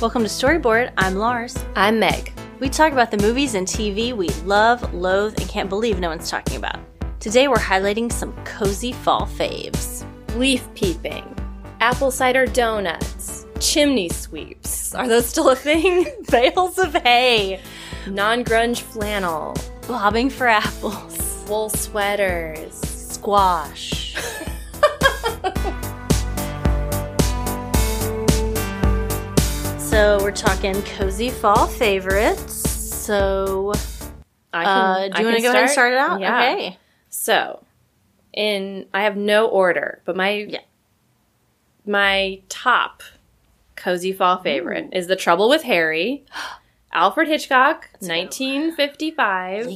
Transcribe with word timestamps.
Welcome 0.00 0.22
to 0.22 0.28
Storybored. 0.28 0.92
I'm 0.96 1.16
Laurs. 1.16 1.58
I'm 1.74 1.98
Meg. 1.98 2.32
We 2.60 2.68
talk 2.68 2.92
about 2.92 3.10
the 3.10 3.16
movies 3.16 3.56
and 3.56 3.66
TV 3.66 4.12
we 4.12 4.28
love, 4.44 4.94
loathe, 4.94 5.36
and 5.40 5.48
can't 5.48 5.68
believe 5.68 5.98
no 5.98 6.08
one's 6.08 6.30
talking 6.30 6.56
about. 6.56 6.78
Today 7.18 7.48
we're 7.48 7.56
highlighting 7.56 8.12
some 8.12 8.32
cozy 8.44 8.92
fall 8.92 9.26
faves. 9.26 10.04
Leaf 10.36 10.68
peeping, 10.76 11.34
apple 11.80 12.12
cider 12.12 12.46
donuts, 12.46 13.44
chimney 13.58 14.08
sweeps. 14.08 14.94
Are 14.94 15.08
those 15.08 15.26
still 15.26 15.48
a 15.50 15.56
thing? 15.56 16.06
Bales 16.30 16.78
of 16.78 16.94
hay, 16.94 17.60
Non 18.06 18.44
grunge 18.44 18.80
flannel, 18.82 19.56
bobbing 19.88 20.30
for 20.30 20.46
apples, 20.46 21.44
wool 21.48 21.70
sweaters. 21.70 22.72
squash. 22.74 24.14
so 29.88 30.18
we're 30.20 30.30
talking 30.30 30.80
cozy 30.82 31.30
fall 31.30 31.66
favorites. 31.66 32.52
So 32.52 33.72
I 34.52 34.64
uh, 34.64 35.08
do 35.08 35.20
you 35.22 35.26
want 35.26 35.38
to 35.38 35.42
go 35.42 35.48
ahead 35.50 35.62
and 35.62 35.70
start 35.70 35.92
it 35.92 35.98
out? 35.98 36.20
Yeah. 36.20 36.36
Okay. 36.36 36.78
So, 37.08 37.64
in 38.34 38.86
I 38.92 39.02
have 39.04 39.16
no 39.16 39.46
order, 39.48 40.02
but 40.04 40.14
my 40.14 40.30
Yeah. 40.48 40.60
my 41.86 42.40
top 42.50 43.02
cozy 43.76 44.12
fall 44.12 44.38
favorite 44.38 44.90
is 44.92 45.06
The 45.06 45.16
Trouble 45.16 45.48
with 45.48 45.62
Harry, 45.62 46.26
Alfred 46.92 47.28
Hitchcock, 47.28 47.88
1955. 48.00 49.66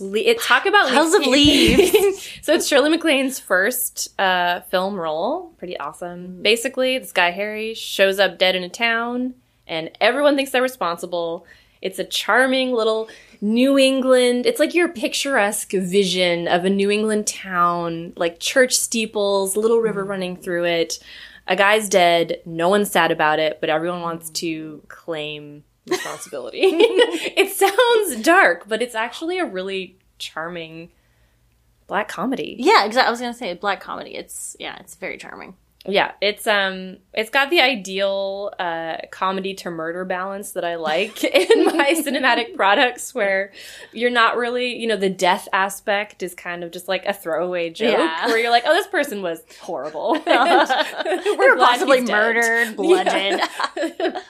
Le- 0.00 0.18
it 0.18 0.40
talk 0.40 0.66
about 0.66 0.88
Piles 0.88 1.14
of 1.14 1.26
leaves. 1.26 2.28
so 2.42 2.54
it's 2.54 2.66
Shirley 2.66 2.90
MacLaine's 2.90 3.38
first 3.38 4.18
uh, 4.18 4.60
film 4.62 4.94
role. 4.94 5.52
Pretty 5.58 5.78
awesome. 5.78 6.42
Basically, 6.42 6.98
this 6.98 7.12
guy 7.12 7.30
Harry 7.30 7.74
shows 7.74 8.18
up 8.18 8.38
dead 8.38 8.56
in 8.56 8.62
a 8.62 8.68
town, 8.68 9.34
and 9.66 9.90
everyone 10.00 10.36
thinks 10.36 10.50
they're 10.50 10.62
responsible. 10.62 11.46
It's 11.82 11.98
a 11.98 12.04
charming 12.04 12.72
little 12.72 13.08
New 13.40 13.78
England. 13.78 14.46
It's 14.46 14.60
like 14.60 14.74
your 14.74 14.88
picturesque 14.88 15.72
vision 15.72 16.46
of 16.48 16.64
a 16.64 16.70
New 16.70 16.90
England 16.90 17.26
town, 17.26 18.12
like 18.16 18.38
church 18.38 18.76
steeples, 18.76 19.56
little 19.56 19.78
river 19.78 20.04
running 20.04 20.36
through 20.36 20.64
it. 20.64 20.98
A 21.46 21.56
guy's 21.56 21.88
dead. 21.88 22.40
No 22.44 22.68
one's 22.68 22.90
sad 22.90 23.10
about 23.10 23.38
it, 23.38 23.60
but 23.60 23.70
everyone 23.70 24.02
wants 24.02 24.30
to 24.30 24.82
claim 24.88 25.64
responsibility. 25.88 26.60
it 26.62 27.50
sounds 27.50 28.24
dark, 28.24 28.68
but 28.68 28.82
it's 28.82 28.94
actually 28.94 29.38
a 29.38 29.44
really 29.46 29.96
charming 30.18 30.90
black 31.86 32.08
comedy. 32.08 32.56
Yeah, 32.58 32.84
exactly. 32.84 33.08
I 33.08 33.10
was 33.10 33.20
gonna 33.20 33.34
say 33.34 33.54
black 33.54 33.80
comedy. 33.80 34.14
It's 34.14 34.56
yeah, 34.60 34.76
it's 34.80 34.94
very 34.94 35.16
charming. 35.18 35.56
Yeah, 35.86 36.12
it's 36.20 36.46
um 36.46 36.98
it's 37.14 37.30
got 37.30 37.48
the 37.48 37.62
ideal 37.62 38.52
uh 38.58 38.98
comedy 39.10 39.54
to 39.54 39.70
murder 39.70 40.04
balance 40.04 40.52
that 40.52 40.64
I 40.64 40.74
like 40.76 41.24
in 41.24 41.64
my 41.64 41.94
cinematic 42.06 42.54
products 42.54 43.14
where 43.14 43.52
you're 43.92 44.10
not 44.10 44.36
really, 44.36 44.76
you 44.76 44.86
know, 44.86 44.96
the 44.96 45.08
death 45.08 45.48
aspect 45.54 46.22
is 46.22 46.34
kind 46.34 46.62
of 46.62 46.70
just 46.70 46.86
like 46.86 47.06
a 47.06 47.14
throwaway 47.14 47.70
joke 47.70 47.96
Yeah. 47.96 48.26
where 48.26 48.38
you're 48.38 48.50
like, 48.50 48.64
"Oh, 48.66 48.74
this 48.74 48.88
person 48.88 49.22
was 49.22 49.40
horrible." 49.58 50.12
we're 50.26 51.56
possibly 51.56 52.02
murdered, 52.02 52.76
bludgeoned. 52.76 53.40
Yeah. 53.98 54.20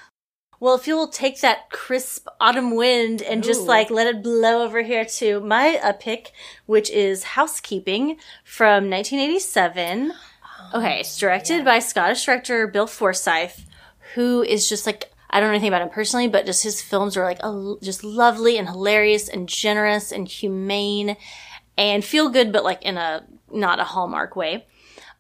Well, 0.61 0.75
if 0.75 0.87
you'll 0.87 1.09
take 1.09 1.41
that 1.41 1.71
crisp 1.71 2.29
autumn 2.39 2.77
wind 2.77 3.23
and 3.23 3.43
just 3.43 3.63
like 3.63 3.89
let 3.91 4.07
it 4.07 4.23
blow 4.23 4.63
over 4.63 4.83
here 4.83 5.07
to 5.07 5.41
my 5.41 5.81
uh, 5.83 5.95
pick, 5.95 6.33
which 6.67 6.91
is 6.91 7.25
Housekeeping 7.25 8.19
from 8.45 8.91
1987. 8.91 10.13
okay, 10.75 11.01
it's 11.01 11.19
directed 11.19 11.65
by 11.65 11.79
Scottish 11.79 12.27
director 12.27 12.67
Bill 12.67 12.87
Forsyth, 12.87 13.65
who 14.15 14.43
is 14.43 14.69
just 14.69 14.85
like 14.85 15.11
I 15.31 15.41
don't 15.41 15.49
know 15.49 15.55
anything 15.55 15.69
about 15.69 15.81
him 15.81 15.89
personally, 15.89 16.29
but 16.29 16.45
just 16.45 16.63
his 16.63 16.83
films 16.83 17.17
are 17.17 17.25
like 17.25 17.43
a, 17.43 17.77
just 17.83 18.05
lovely 18.05 18.59
and 18.59 18.69
hilarious 18.69 19.31
and 19.31 19.49
generous 19.49 20.13
and 20.13 20.29
humane 20.29 21.17
and 21.79 22.05
feel 22.05 22.29
good, 22.29 22.53
but 22.53 22.65
like 22.65 22.83
in 22.83 22.99
a 22.99 23.25
not 23.51 23.81
a 23.81 23.85
hallmark 23.85 24.37
way. 24.37 24.67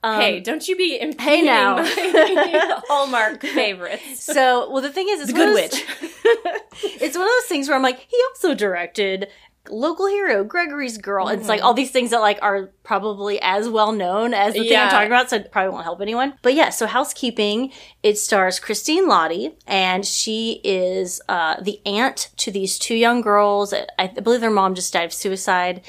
Hey, 0.02 0.40
don't 0.40 0.66
you 0.66 0.76
be 0.76 0.98
impeding 1.00 1.44
now. 1.46 1.76
my 1.76 2.80
Hallmark 2.88 3.42
favorites. 3.42 4.22
So, 4.22 4.70
well, 4.70 4.82
the 4.82 4.90
thing 4.90 5.08
is, 5.10 5.20
it's 5.20 5.32
The 5.32 5.36
Good 5.36 5.70
those- 5.70 5.82
it's 7.02 7.16
one 7.16 7.26
of 7.26 7.32
those 7.40 7.48
things 7.48 7.68
where 7.68 7.76
I'm 7.76 7.82
like, 7.82 7.98
he 7.98 8.16
also 8.30 8.54
directed 8.54 9.28
local 9.68 10.06
hero 10.06 10.42
Gregory's 10.42 10.96
Girl. 10.96 11.28
It's 11.28 11.46
like 11.46 11.62
all 11.62 11.74
these 11.74 11.90
things 11.90 12.10
that 12.10 12.20
like 12.20 12.38
are 12.40 12.70
probably 12.82 13.38
as 13.42 13.68
well 13.68 13.92
known 13.92 14.32
as 14.32 14.54
the 14.54 14.60
thing 14.60 14.78
I'm 14.78 14.90
talking 14.90 15.06
about, 15.08 15.28
so 15.30 15.36
it 15.36 15.52
probably 15.52 15.70
won't 15.70 15.84
help 15.84 16.00
anyone. 16.00 16.34
But 16.42 16.54
yeah, 16.54 16.70
so 16.70 16.86
housekeeping. 16.86 17.70
It 18.02 18.16
stars 18.18 18.58
Christine 18.58 19.06
Lahti, 19.08 19.54
and 19.66 20.06
she 20.06 20.60
is 20.64 21.20
uh, 21.28 21.60
the 21.60 21.80
aunt 21.86 22.30
to 22.38 22.50
these 22.50 22.78
two 22.78 22.94
young 22.94 23.20
girls. 23.20 23.74
I 23.98 24.06
believe 24.08 24.40
their 24.40 24.50
mom 24.50 24.74
just 24.74 24.92
died 24.94 25.04
of 25.04 25.12
suicide. 25.12 25.82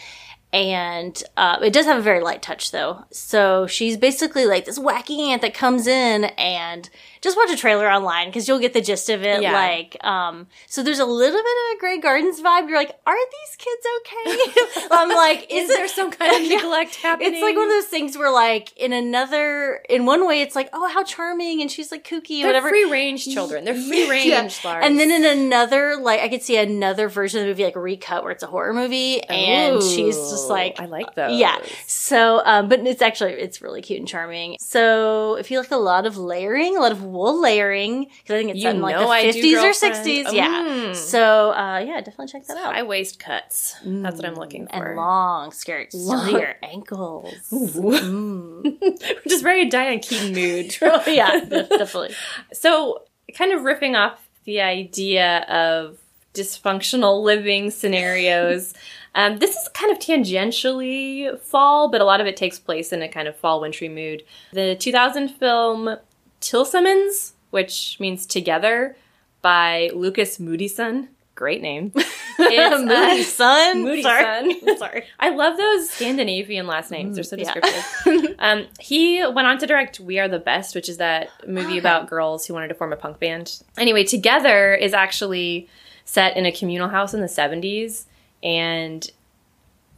And 0.53 1.23
uh, 1.37 1.59
it 1.61 1.71
does 1.71 1.85
have 1.85 1.97
a 1.97 2.01
very 2.01 2.19
light 2.21 2.41
touch, 2.41 2.71
though. 2.71 3.05
So 3.11 3.67
she's 3.67 3.95
basically 3.95 4.45
like 4.45 4.65
this 4.65 4.79
wacky 4.79 5.19
aunt 5.29 5.41
that 5.43 5.53
comes 5.53 5.87
in 5.87 6.25
and 6.25 6.89
just 7.21 7.37
watch 7.37 7.51
a 7.51 7.55
trailer 7.57 7.89
online 7.89 8.27
because 8.27 8.47
you'll 8.47 8.59
get 8.59 8.73
the 8.73 8.81
gist 8.81 9.09
of 9.09 9.23
it. 9.23 9.41
Yeah. 9.41 9.53
Like, 9.53 9.97
um, 10.03 10.47
so 10.67 10.81
there's 10.83 10.99
a 10.99 11.05
little 11.05 11.39
bit 11.39 11.45
of 11.71 11.77
a 11.77 11.79
Grey 11.79 11.99
Gardens 11.99 12.41
vibe. 12.41 12.67
You're 12.67 12.77
like, 12.77 12.97
are 13.05 13.15
these 13.15 13.55
kids 13.57 13.85
okay? 13.99 14.87
I'm 14.91 15.09
like, 15.09 15.47
Is 15.51 15.69
it- 15.69 15.73
there 15.77 15.87
some 15.87 16.11
kind 16.11 16.35
of 16.35 16.41
Yeah. 16.41 16.55
neglect 16.61 16.95
happening? 16.95 17.33
It's 17.33 17.41
like 17.41 17.55
one 17.55 17.65
of 17.65 17.71
those 17.71 17.85
things 17.85 18.17
where, 18.17 18.31
like, 18.31 18.75
in 18.77 18.91
another, 18.93 19.81
in 19.89 20.05
one 20.05 20.25
way, 20.27 20.41
it's 20.41 20.55
like, 20.55 20.69
oh, 20.73 20.87
how 20.87 21.03
charming, 21.03 21.61
and 21.61 21.69
she's 21.71 21.91
like 21.91 22.07
kooky, 22.07 22.39
They're 22.41 22.47
whatever. 22.47 22.69
free 22.69 22.89
range 22.89 23.25
children. 23.25 23.65
They're 23.65 23.75
free 23.75 24.09
range, 24.09 24.25
Yeah. 24.63 24.79
And 24.81 24.99
then 24.99 25.11
in 25.11 25.23
another, 25.25 25.97
like, 25.97 26.21
I 26.21 26.27
could 26.29 26.41
see 26.41 26.57
another 26.57 27.07
version 27.07 27.39
of 27.41 27.45
the 27.45 27.51
movie, 27.51 27.63
like 27.65 27.75
recut, 27.75 28.23
where 28.23 28.31
it's 28.31 28.43
a 28.43 28.47
horror 28.47 28.73
movie, 28.73 29.21
and 29.21 29.81
she's 29.83 30.15
just 30.17 30.49
like, 30.49 30.79
I 30.79 30.85
like 30.85 31.13
those. 31.15 31.37
yeah. 31.39 31.57
So, 31.87 32.41
um, 32.45 32.67
but 32.67 32.79
it's 32.87 33.01
actually 33.01 33.33
it's 33.33 33.61
really 33.61 33.81
cute 33.81 33.99
and 33.99 34.07
charming. 34.07 34.57
So, 34.59 35.35
if 35.35 35.51
you 35.51 35.59
like 35.59 35.71
a 35.71 35.75
lot 35.77 36.05
of 36.05 36.17
layering, 36.17 36.75
a 36.77 36.79
lot 36.79 36.91
of 36.91 37.03
wool 37.11 37.41
layering, 37.41 38.05
because 38.05 38.33
I 38.35 38.37
think 38.37 38.51
it's 38.51 38.59
You 38.63 38.69
in 38.69 38.81
like 38.81 38.97
the 38.97 39.31
fifties 39.33 39.57
or 39.57 39.73
sixties, 39.73 40.31
yeah. 40.31 40.67
Mm. 40.67 40.95
So, 40.95 41.51
uh, 41.51 41.79
yeah, 41.85 42.01
definitely 42.01 42.27
check 42.27 42.45
that 42.47 42.57
out. 42.57 42.73
High 42.73 42.83
waist 42.83 43.19
cuts. 43.19 43.75
That's 43.85 44.15
what 44.17 44.25
I'm 44.25 44.35
looking 44.35 44.67
for. 44.67 44.87
and 44.87 44.95
long 44.97 45.51
skirts 45.51 45.95
Long- 45.95 46.31
to 46.33 46.39
your 46.39 46.55
ankles. 46.63 47.33
Mm. 47.51 49.23
Just 49.27 49.43
very 49.43 49.69
Diane 49.69 49.99
Keaton 49.99 50.33
mood. 50.33 50.75
yeah, 51.07 51.39
definitely. 51.49 52.15
so, 52.53 53.03
kind 53.35 53.51
of 53.53 53.61
riffing 53.61 53.97
off 53.97 54.27
the 54.45 54.61
idea 54.61 55.39
of 55.49 55.97
dysfunctional 56.33 57.21
living 57.23 57.69
scenarios. 57.71 58.73
Um, 59.13 59.39
this 59.39 59.55
is 59.55 59.67
kind 59.73 59.91
of 59.91 59.99
tangentially 59.99 61.39
fall, 61.41 61.89
but 61.89 61.99
a 62.01 62.05
lot 62.05 62.21
of 62.21 62.27
it 62.27 62.37
takes 62.37 62.57
place 62.59 62.93
in 62.93 63.01
a 63.01 63.09
kind 63.09 63.27
of 63.27 63.35
fall 63.35 63.59
wintry 63.59 63.89
mood. 63.89 64.23
The 64.53 64.75
2000 64.75 65.29
film 65.29 65.97
Tillsammans, 66.41 67.33
which 67.51 67.97
means 67.99 68.25
together, 68.25 68.95
by 69.41 69.89
Lukas 69.93 70.37
Moodysson. 70.37 71.07
Great 71.35 71.61
name. 71.61 71.93
It's, 72.43 72.73
uh, 72.73 72.85
Moody 72.85 73.23
Sun. 73.23 73.83
Moody 73.83 74.01
Sorry. 74.01 74.59
Sun. 74.59 74.77
Sorry. 74.77 75.03
I 75.19 75.29
love 75.29 75.57
those 75.57 75.91
Scandinavian 75.91 76.65
last 76.65 76.89
names. 76.89 77.13
They're 77.13 77.23
so 77.23 77.35
yeah. 77.35 77.53
descriptive. 77.53 78.35
um, 78.39 78.65
he 78.79 79.23
went 79.27 79.47
on 79.47 79.59
to 79.59 79.67
direct 79.67 79.99
We 79.99 80.17
Are 80.17 80.27
the 80.27 80.39
Best, 80.39 80.73
which 80.73 80.89
is 80.89 80.97
that 80.97 81.29
movie 81.47 81.77
about 81.77 82.09
girls 82.09 82.47
who 82.47 82.55
wanted 82.55 82.69
to 82.69 82.73
form 82.73 82.93
a 82.93 82.95
punk 82.95 83.19
band. 83.19 83.61
Anyway, 83.77 84.05
Together 84.05 84.73
is 84.73 84.93
actually 84.93 85.69
set 86.03 86.35
in 86.35 86.47
a 86.47 86.51
communal 86.51 86.89
house 86.89 87.13
in 87.13 87.21
the 87.21 87.27
70s. 87.27 88.05
And 88.41 89.07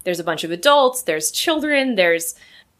there's 0.04 0.20
a 0.20 0.24
bunch 0.24 0.44
of 0.44 0.52
adults, 0.52 1.04
there's 1.04 1.32
children, 1.32 1.96
there's 1.96 2.36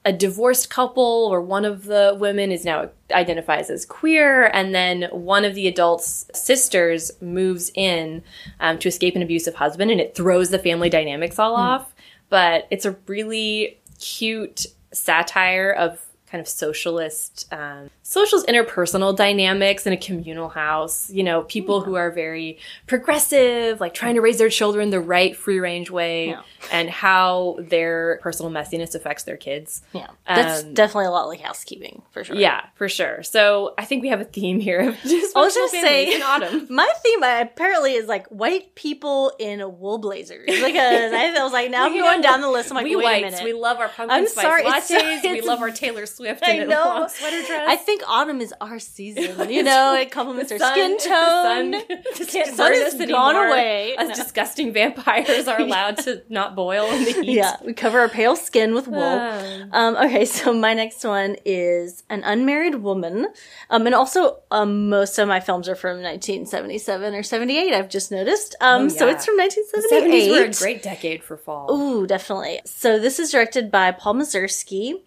a 0.06 0.12
divorced 0.12 0.70
couple 0.70 1.30
where 1.30 1.42
one 1.42 1.64
of 1.64 1.86
the 1.86 2.16
women 2.20 2.52
is 2.52 2.66
now 2.66 2.90
identifies 3.12 3.70
as 3.70 3.86
queer 3.86 4.48
and 4.48 4.76
then 4.76 5.04
one 5.12 5.46
of 5.46 5.56
the 5.56 5.68
adults 5.68 6.26
sisters 6.34 7.12
moves 7.22 7.72
in 7.76 8.22
um, 8.60 8.78
to 8.80 8.90
escape 8.90 9.16
an 9.16 9.22
abusive 9.22 9.56
husband 9.56 9.92
and 9.92 10.02
it 10.02 10.16
throws 10.16 10.50
the 10.50 10.60
family 10.60 10.90
dynamics 10.90 11.40
all 11.40 11.56
off. 11.56 11.94
But 12.30 12.68
it's 12.70 12.86
a 12.86 12.98
really 13.08 13.80
cute 14.00 14.66
satire 14.92 15.72
of 15.72 16.04
kind 16.30 16.42
of 16.42 16.48
socialist 16.48 17.48
um, 17.54 17.90
socialist 18.06 18.46
interpersonal 18.48 19.16
dynamics 19.16 19.88
in 19.88 19.94
a 19.94 19.98
communal 19.98 20.50
house 20.50 21.10
you 21.10 21.24
know 21.24 21.42
people 21.44 21.82
who 21.82 21.96
are 21.96 22.12
very 22.12 22.58
progressive 22.86 23.80
like 23.82 23.94
trying 23.94 24.16
to 24.16 24.22
raise 24.22 24.38
their 24.38 24.50
children 24.50 24.90
the 24.90 25.00
right 25.00 25.36
free 25.36 25.60
range 25.60 25.90
way 25.90 26.28
Yeah. 26.30 26.42
and 26.72 26.90
how 26.90 27.56
their 27.60 28.20
personal 28.22 28.52
messiness 28.52 28.94
affects 28.96 29.24
their 29.24 29.38
kids 29.38 29.82
Yeah, 29.94 30.08
that's 30.28 30.64
Um, 30.64 30.74
definitely 30.74 31.06
a 31.06 31.12
lot 31.12 31.28
like 31.28 31.42
housekeeping 31.42 32.02
for 32.12 32.24
sure. 32.24 32.36
yeah 32.36 32.66
for 32.76 32.88
sure 32.90 33.24
so 33.24 33.74
i 33.78 33.86
think 33.86 34.02
we 34.04 34.10
have 34.10 34.22
a 34.22 34.26
theme 34.26 34.60
here 34.60 34.80
of 34.90 34.98
just 35.04 35.36
I 35.36 35.40
was 35.42 35.56
gonna 35.56 35.70
say 35.70 36.14
in 36.16 36.22
autumn 36.22 36.68
My 36.74 36.92
theme 37.04 37.24
uh, 37.24 37.40
apparently 37.42 37.94
is 37.94 38.08
like 38.08 38.28
white 38.28 38.76
people 38.76 39.32
in 39.40 39.60
wool 39.80 39.98
blazers. 39.98 40.46
Because 40.64 41.14
I 41.14 41.32
was 41.44 41.52
like, 41.54 41.70
now 41.72 41.86
I'm 41.86 41.94
going 41.94 42.22
down 42.22 42.42
the 42.42 42.50
list. 42.50 42.70
I'm 42.72 42.76
like, 42.76 42.86
we 42.86 42.96
wait 42.96 43.04
whites, 43.24 43.40
a 43.40 43.44
minute. 43.44 43.44
we 43.44 43.54
love 43.54 43.80
our 43.80 43.90
pumpkin 43.90 44.10
I'm 44.18 44.28
spice 44.28 44.44
sorry, 44.46 44.64
lattes. 44.64 44.92
it's- 44.92 45.24
we 45.24 45.42
love 45.42 45.62
our 45.62 45.72
Taylor 45.72 46.06
Swift 46.06 46.42
I 46.44 46.58
know. 46.60 46.84
long 46.86 47.10
sweater 47.10 47.42
dress. 47.46 47.66
I 47.68 47.76
think 47.76 48.03
think 48.04 48.10
autumn 48.12 48.42
is 48.42 48.54
our 48.62 48.80
season. 48.80 49.50
You 49.54 49.64
know, 49.64 49.96
it 49.96 50.12
complements 50.12 50.52
our 50.52 50.58
sun- 50.60 50.74
skin 50.74 50.92
the 50.92 50.98
tone. 51.04 51.74
sun- 51.74 52.06
The 52.18 52.52
sun 52.56 52.74
has 52.74 52.94
gone 52.96 53.36
anymore. 53.36 53.48
away. 53.48 53.96
As 53.98 54.18
disgusting 54.18 54.74
vampires 54.74 55.48
are 55.48 55.60
allowed 55.68 55.98
to 56.00 56.24
not 56.30 56.56
boil 56.56 56.86
in 56.86 57.04
the 57.06 57.12
heat. 57.12 57.36
Yeah, 57.36 57.56
we 57.64 57.74
cover 57.74 58.00
our 58.00 58.10
pale 58.10 58.36
skin 58.36 58.74
with 58.74 58.88
wool. 58.88 59.02
Um, 59.04 59.70
Um, 59.72 59.96
okay, 60.06 60.26
so 60.26 60.54
my 60.54 60.74
next 60.74 61.04
one 61.04 61.36
is 61.46 62.04
an 62.10 62.24
unmarried 62.24 62.76
woman, 62.76 63.28
um, 63.70 63.86
and 63.86 63.94
also 63.96 64.40
um, 64.52 64.90
most 64.90 65.18
of 65.20 65.28
my 65.28 65.40
films 65.40 65.68
are 65.70 65.76
from 65.76 66.02
1977 66.02 67.14
or 67.16 67.24
78. 67.24 67.74
I've 67.74 67.90
just 67.90 68.12
noticed. 68.12 68.56
Um, 68.62 68.84
Oh, 68.84 68.88
So 68.90 69.08
it's 69.08 69.26
from 69.26 69.38
the 69.38 69.44
1978. 69.44 70.30
70s 70.32 70.40
were 70.40 70.46
a 70.46 70.54
great 70.64 70.84
decade 70.84 71.24
for 71.24 71.38
fall. 71.38 71.72
Ooh, 71.72 72.08
definitely. 72.08 72.60
So 72.66 72.98
this 73.00 73.20
is 73.20 73.32
directed 73.32 73.70
by 73.72 73.92
Paul 73.92 74.16
Mazursky. 74.16 75.02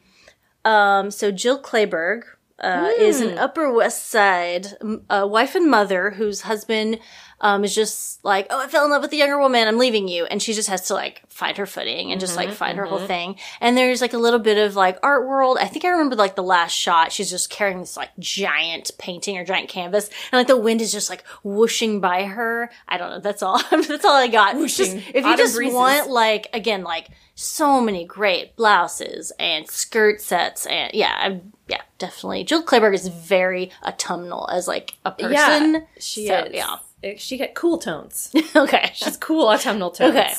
Um, 0.64 1.10
so 1.10 1.30
Jill 1.30 1.60
Clayburgh 1.62 2.22
uh, 2.58 2.90
is 2.98 3.20
Hmm. 3.20 3.28
an 3.28 3.38
Upper 3.38 3.70
West 3.72 4.06
Side 4.06 4.66
uh, 5.10 5.26
wife 5.28 5.54
and 5.54 5.70
mother 5.70 6.10
whose 6.12 6.40
husband 6.42 6.98
um, 7.42 7.64
is 7.64 7.74
just 7.74 8.24
like, 8.24 8.46
oh, 8.48 8.58
I 8.62 8.66
fell 8.66 8.86
in 8.86 8.90
love 8.90 9.02
with 9.02 9.12
a 9.12 9.16
younger 9.16 9.38
woman. 9.38 9.68
I'm 9.68 9.76
leaving 9.76 10.08
you, 10.08 10.24
and 10.24 10.40
she 10.42 10.54
just 10.54 10.70
has 10.70 10.86
to 10.88 10.94
like 10.94 11.22
find 11.28 11.54
her 11.58 11.66
footing 11.66 12.10
and 12.10 12.18
just 12.18 12.32
Mm-hmm, 12.38 12.48
like 12.48 12.56
find 12.56 12.78
her 12.78 12.86
whole 12.86 13.06
thing. 13.06 13.36
And 13.60 13.76
there's 13.76 14.00
like 14.00 14.14
a 14.14 14.18
little 14.18 14.38
bit 14.40 14.56
of 14.56 14.74
like 14.74 14.98
art 15.02 15.28
world. 15.28 15.58
I 15.60 15.66
think 15.66 15.84
I 15.84 15.88
remember 15.90 16.16
like 16.16 16.34
the 16.34 16.42
last 16.42 16.72
shot. 16.72 17.12
She's 17.12 17.28
just 17.28 17.50
carrying 17.50 17.78
this 17.80 17.94
like 17.94 18.08
giant 18.18 18.90
painting 18.98 19.36
or 19.36 19.44
giant 19.44 19.68
canvas, 19.68 20.08
and 20.32 20.38
like 20.40 20.46
the 20.46 20.56
wind 20.56 20.80
is 20.80 20.92
just 20.92 21.10
like 21.10 21.24
whooshing 21.44 22.00
by 22.00 22.24
her. 22.24 22.70
I 22.88 22.96
don't 22.96 23.10
know. 23.10 23.20
That's 23.20 23.42
all. 23.42 23.60
that's 23.70 24.04
all 24.06 24.14
I 24.16 24.28
got. 24.28 24.56
It's 24.56 24.74
just- 24.76 24.94
Whooshing. 24.94 25.14
if 25.14 25.26
you 25.26 25.36
just 25.36 25.56
breezes. 25.56 25.74
want 25.74 26.08
like 26.08 26.48
again 26.54 26.84
like 26.84 27.08
so 27.34 27.82
many 27.82 28.06
great 28.06 28.56
blouses 28.56 29.30
and 29.38 29.68
skirt 29.68 30.22
sets 30.22 30.64
and 30.64 30.90
yeah 30.94 31.14
I, 31.14 31.40
yeah 31.68 31.80
definitely 31.98 32.44
jill 32.44 32.62
clayburgh 32.62 32.94
is 32.94 33.08
very 33.08 33.70
autumnal 33.84 34.48
as 34.50 34.66
like 34.68 34.94
a 35.04 35.10
person 35.12 35.72
Yeah, 35.74 35.80
she 35.98 36.26
So, 36.28 36.34
is. 36.40 36.52
yeah 36.54 36.76
It- 37.02 37.20
she 37.20 37.36
got 37.38 37.54
cool 37.54 37.78
tones. 37.78 38.32
okay 38.56 38.90
She's 38.94 39.16
cool 39.16 39.48
autumnal 39.48 39.90
tones. 39.90 40.14
Okay. 40.16 40.32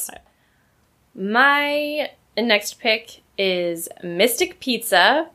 My 1.15 2.09
next 2.37 2.79
pick 2.79 3.21
is 3.37 3.89
Mystic 4.03 4.59
Pizza. 4.59 5.29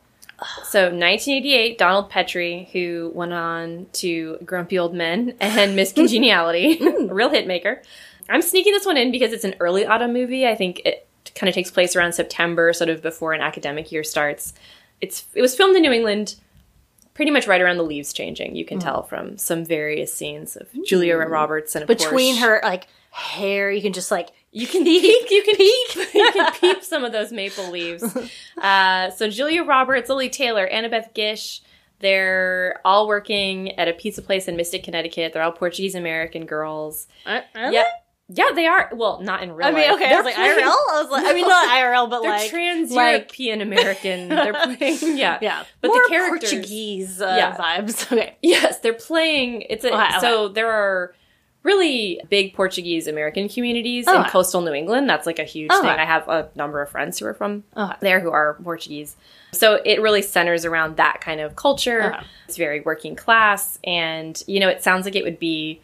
So 0.65 0.85
1988, 0.87 1.79
Donald 1.79 2.11
Petrie, 2.11 2.69
who 2.73 3.13
went 3.15 3.33
on 3.33 3.87
to 3.95 4.39
Grumpy 4.45 4.77
Old 4.79 4.93
Men 4.95 5.35
and 5.41 5.77
Miss 5.77 5.93
Congeniality, 5.93 6.79
hmm. 6.79 7.11
a 7.11 7.15
real 7.15 7.31
hit 7.31 7.47
maker. 7.47 7.81
I'm 8.29 8.43
sneaking 8.43 8.73
this 8.73 8.85
one 8.87 8.97
in 8.97 9.13
because 9.13 9.33
it's 9.33 9.45
an 9.45 9.55
early 9.61 9.87
autumn 9.87 10.13
movie. 10.13 10.47
I 10.47 10.55
think 10.57 10.81
it 10.85 11.09
kind 11.37 11.49
of 11.49 11.55
takes 11.55 11.71
place 11.71 11.95
around 11.95 12.13
September, 12.15 12.73
sort 12.73 12.91
of 12.91 13.03
before 13.03 13.33
an 13.33 13.41
academic 13.41 13.93
year 13.93 14.03
starts. 14.03 14.53
It's 15.03 15.25
it 15.35 15.43
was 15.43 15.55
filmed 15.55 15.77
in 15.77 15.83
New 15.83 15.93
England 15.93 16.37
pretty 17.13 17.31
much 17.31 17.47
right 17.47 17.61
around 17.61 17.77
the 17.77 17.83
leaves 17.83 18.13
changing. 18.15 18.57
You 18.57 18.65
can 18.65 18.79
tell 18.79 19.03
from 19.03 19.37
some 19.37 19.65
various 19.67 20.15
scenes 20.15 20.57
of 20.57 20.69
Julia 20.87 21.17
Roberts 21.19 21.77
and 21.77 21.87
between 21.87 22.37
course, 22.37 22.45
her 22.45 22.61
like 22.63 22.87
hair 23.11 23.71
you 23.71 23.83
can 23.83 23.93
just 23.93 24.11
like 24.11 24.31
you 24.51 24.67
can 24.67 24.85
peek, 24.85 25.31
you 25.31 25.43
can 25.43 25.57
peek, 25.57 26.15
you 26.15 26.33
can 26.33 26.53
peep 26.61 26.83
some 26.83 27.05
of 27.05 27.13
those 27.13 27.33
maple 27.33 27.71
leaves. 27.71 28.03
Uh, 28.61 29.11
so 29.11 29.29
Julia 29.29 29.63
Roberts, 29.65 30.09
Lili 30.09 30.31
Taylor, 30.31 30.69
Annabeth 30.71 31.13
Gish, 31.15 31.63
they're 32.01 32.81
all 32.85 33.07
working 33.07 33.79
at 33.79 33.89
a 33.89 33.93
pizza 33.93 34.23
place 34.23 34.49
in 34.49 34.57
Mystic, 34.57 34.83
Connecticut. 34.83 35.33
They're 35.33 35.43
all 35.43 35.53
Portuguese 35.53 35.95
American 35.95 36.47
girls. 36.47 37.07
Uh, 37.25 37.41
are 37.55 37.73
Yeah, 37.73 37.83
they? 37.83 37.89
Yeah, 38.29 38.47
they 38.55 38.67
are. 38.67 38.91
Well, 38.95 39.21
not 39.21 39.43
in 39.43 39.53
real 39.53 39.67
I 39.69 39.73
mean, 39.73 39.87
life. 39.89 39.95
okay, 39.97 40.07
I 40.07 40.09
They're 40.09 40.23
was 40.23 40.25
like 40.25 40.35
IRL. 40.37 40.59
I 40.93 41.03
was 41.03 41.11
like, 41.11 41.27
I 41.27 41.33
mean, 41.35 41.49
not 41.49 41.69
IRL, 41.69 42.09
but 42.11 42.23
They're 42.23 42.31
like 42.31 42.51
trans-European 42.51 43.61
American. 43.61 44.29
They're 44.29 44.53
playing, 44.77 45.17
yeah, 45.19 45.39
yeah, 45.43 45.65
But 45.81 45.89
More 45.89 45.97
the 46.03 46.09
characters, 46.09 46.51
Portuguese 46.53 47.21
uh, 47.21 47.35
Yeah. 47.37 47.57
vibes. 47.57 48.07
Okay, 48.13 48.37
Yes, 48.43 48.79
they're 48.81 48.93
playing. 48.95 49.63
It's 49.63 49.85
a 49.85 49.89
Okay, 49.93 49.97
okay. 50.09 50.21
so 50.21 50.49
there 50.49 50.71
are 50.71 51.15
really 51.63 52.21
big 52.29 52.55
Portuguese 52.55 53.07
American 53.07 53.49
communities 53.49 54.09
in 54.09 54.25
coastal 54.25 54.63
New 54.63 54.73
England. 54.73 55.09
That's 55.09 55.27
like 55.27 55.39
a 55.39 55.45
huge 55.45 55.71
thing. 55.71 55.85
I 55.85 56.05
have 56.05 56.27
a 56.29 56.51
number 56.57 56.83
of 56.83 56.91
friends 56.91 57.19
who 57.21 57.27
are 57.27 57.35
from 57.35 57.63
Okay. 57.77 57.95
there 58.01 58.19
who 58.21 58.31
are 58.33 58.55
Portuguese. 58.65 59.15
So 59.53 59.75
it 59.85 60.01
really 60.03 60.23
centers 60.23 60.65
around 60.65 60.97
that 60.97 61.21
kind 61.21 61.41
of 61.41 61.55
culture. 61.55 62.17
It's 62.49 62.57
very 62.57 62.81
working 62.81 63.15
class, 63.15 63.79
and 63.85 64.43
you 64.49 64.59
know, 64.59 64.69
it 64.69 64.83
sounds 64.83 65.05
like 65.05 65.15
it 65.15 65.23
would 65.23 65.39
be 65.39 65.81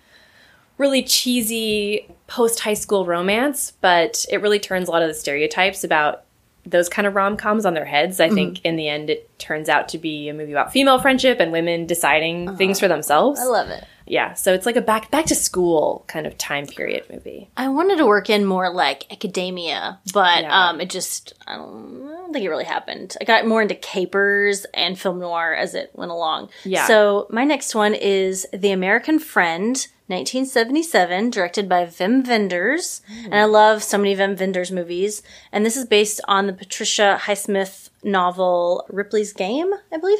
really 0.78 1.02
cheesy 1.02 2.08
post 2.26 2.60
high 2.60 2.74
school 2.74 3.04
romance, 3.04 3.72
but 3.80 4.24
it 4.30 4.40
really 4.40 4.58
turns 4.58 4.88
a 4.88 4.90
lot 4.90 5.02
of 5.02 5.08
the 5.08 5.14
stereotypes 5.14 5.84
about 5.84 6.24
those 6.66 6.88
kind 6.90 7.06
of 7.06 7.14
rom 7.14 7.36
coms 7.36 7.64
on 7.64 7.72
their 7.72 7.86
heads. 7.86 8.20
I 8.20 8.28
think 8.28 8.62
in 8.62 8.76
the 8.76 8.88
end, 8.88 9.08
it 9.08 9.38
turns 9.38 9.68
out 9.70 9.88
to 9.90 9.98
be 9.98 10.28
a 10.28 10.34
movie 10.34 10.52
about 10.52 10.70
female 10.72 10.98
friendship 10.98 11.40
and 11.40 11.50
women 11.50 11.86
deciding 11.86 12.56
things 12.56 12.78
for 12.78 12.88
themselves. 12.88 13.40
I 13.40 13.44
love 13.44 13.68
it. 13.70 13.84
yeah, 14.06 14.34
so 14.34 14.52
it's 14.52 14.66
like 14.66 14.76
a 14.76 14.82
back 14.82 15.10
back 15.10 15.24
to 15.26 15.34
school 15.34 16.04
kind 16.08 16.26
of 16.26 16.36
time 16.36 16.66
period 16.66 17.04
movie. 17.10 17.48
I 17.56 17.68
wanted 17.68 17.96
to 17.98 18.06
work 18.06 18.28
in 18.28 18.44
more 18.44 18.70
like 18.70 19.10
academia, 19.10 19.98
but 20.12 20.42
Yeah. 20.42 20.68
um, 20.68 20.80
it 20.82 20.90
just 20.90 21.32
I 21.46 21.56
don't, 21.56 22.04
I 22.06 22.16
don't 22.16 22.32
think 22.34 22.44
it 22.44 22.50
really 22.50 22.64
happened. 22.64 23.16
I 23.18 23.24
got 23.24 23.46
more 23.46 23.62
into 23.62 23.74
capers 23.74 24.66
and 24.74 24.98
film 24.98 25.20
noir 25.20 25.54
as 25.54 25.74
it 25.74 25.90
went 25.94 26.10
along. 26.10 26.50
Yeah. 26.64 26.86
So 26.86 27.28
my 27.30 27.44
next 27.44 27.74
one 27.74 27.94
is 27.94 28.46
The 28.52 28.72
American 28.72 29.18
Friend, 29.18 29.86
1977, 30.08 31.30
directed 31.30 31.68
by 31.68 31.84
Wim 31.84 32.26
Wenders, 32.26 33.02
and 33.24 33.34
I 33.34 33.44
love 33.44 33.82
so 33.82 33.98
many 33.98 34.16
Wim 34.16 34.40
Wenders 34.40 34.72
movies. 34.72 35.22
And 35.52 35.66
this 35.66 35.76
is 35.76 35.84
based 35.84 36.20
on 36.26 36.46
the 36.46 36.54
Patricia 36.54 37.18
Highsmith 37.22 37.90
novel 38.02 38.86
Ripley's 38.88 39.34
Game, 39.34 39.70
I 39.92 39.98
believe. 39.98 40.18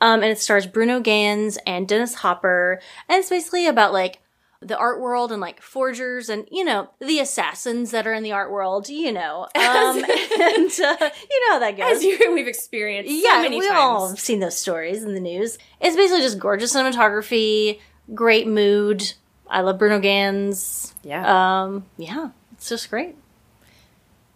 Um, 0.00 0.22
and 0.22 0.30
it 0.30 0.38
stars 0.38 0.66
Bruno 0.66 1.00
Ganz 1.00 1.58
and 1.66 1.88
Dennis 1.88 2.16
Hopper, 2.16 2.80
and 3.08 3.18
it's 3.18 3.30
basically 3.30 3.66
about 3.66 3.94
like 3.94 4.20
the 4.62 4.76
art 4.76 5.00
world 5.00 5.32
and 5.32 5.40
like 5.40 5.62
forgers 5.62 6.28
and 6.28 6.46
you 6.50 6.62
know 6.62 6.90
the 7.00 7.18
assassins 7.18 7.92
that 7.92 8.06
are 8.06 8.12
in 8.12 8.22
the 8.22 8.32
art 8.32 8.50
world 8.50 8.90
you 8.90 9.10
know 9.10 9.44
um, 9.54 9.96
and 9.96 10.70
uh, 10.80 11.10
you 11.30 11.40
know 11.40 11.52
how 11.52 11.58
that 11.58 11.74
goes 11.78 11.96
As 11.96 12.02
you 12.04 12.30
we've 12.34 12.46
experienced 12.46 13.10
so 13.10 13.16
yeah 13.16 13.40
many 13.40 13.58
we 13.58 13.66
times. 13.66 13.80
all 13.80 14.08
have 14.10 14.20
seen 14.20 14.40
those 14.40 14.58
stories 14.58 15.02
in 15.02 15.14
the 15.14 15.20
news 15.20 15.56
it's 15.80 15.96
basically 15.96 16.20
just 16.20 16.38
gorgeous 16.38 16.74
cinematography 16.76 17.80
great 18.14 18.46
mood 18.46 19.14
i 19.50 19.60
love 19.60 19.78
bruno 19.78 19.98
ganz 20.00 20.94
Yeah. 21.02 21.62
um 21.64 21.84
yeah 21.98 22.30
it's 22.52 22.68
just 22.68 22.88
great 22.90 23.16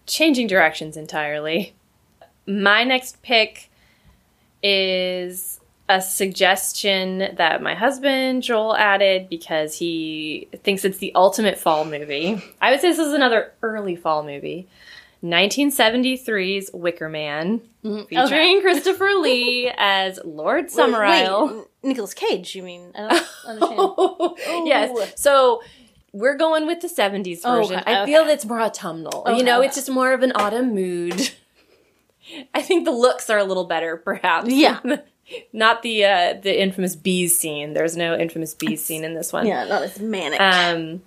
changing 0.07 0.47
directions 0.49 0.99
entirely. 0.99 1.75
My 2.47 2.85
next 2.85 3.23
pick 3.23 3.71
is 4.63 5.61
a 5.89 6.01
suggestion 6.03 7.37
that 7.37 7.63
my 7.63 7.75
husband 7.75 8.43
Joel 8.43 8.77
added 8.77 9.29
because 9.31 9.79
he 9.79 10.49
thinks 10.63 10.85
it's 10.85 10.99
the 10.99 11.15
ultimate 11.15 11.59
fall 11.59 11.85
movie. 11.87 12.43
I 12.61 12.71
would 12.71 12.81
say 12.81 12.91
this 12.91 12.99
is 12.99 13.15
another 13.15 13.53
early 13.63 13.97
fall 13.97 14.25
movie. 14.25 14.69
1973's 15.23 16.71
Wicker 16.75 17.09
Man, 17.09 17.63
featuring 17.83 18.61
Christopher 18.63 19.09
Lee 19.21 19.73
as 19.77 20.19
Lord 20.25 20.67
Summerisle. 20.67 21.67
Nicolas 21.85 22.15
Cage, 22.15 22.55
you 22.55 22.63
mean? 22.63 22.93
I 22.95 23.09
don't 23.47 23.63
understand. 23.63 24.67
yes. 24.67 25.13
So 25.21 25.63
we're 26.13 26.37
going 26.37 26.67
with 26.67 26.81
the 26.81 26.89
70s 26.89 27.41
Oh, 27.45 27.61
version. 27.63 27.81
okay, 27.81 28.03
I 28.03 28.07
feel 28.07 28.23
it's 28.29 28.45
more 28.45 28.61
autumnal. 28.61 29.23
Okay, 29.27 29.37
you 29.39 29.45
know, 29.45 29.59
okay. 29.59 29.67
it's 29.67 29.77
just 29.77 29.91
more 29.91 30.13
of 30.13 30.23
an 30.23 30.33
autumn 30.35 30.75
mood. 30.75 31.31
I 32.55 32.63
think 32.63 32.85
the 32.87 32.91
looks 32.93 33.29
are 33.31 33.39
a 33.39 33.45
little 33.45 33.65
better, 33.65 33.97
perhaps. 33.97 34.49
Yeah. 34.51 34.81
Not 35.53 35.83
the 35.83 36.05
uh, 36.05 36.35
the 36.43 36.61
infamous 36.63 36.95
bees 36.97 37.39
scene. 37.39 37.73
There's 37.73 37.97
no 37.97 38.15
infamous 38.17 38.53
bees 38.55 38.85
scene 38.85 39.05
in 39.05 39.15
this 39.15 39.33
one. 39.33 39.47
yeah, 39.47 39.65
not 39.65 39.83
as 39.83 39.99
manic. 39.99 40.39
Um, 40.39 41.01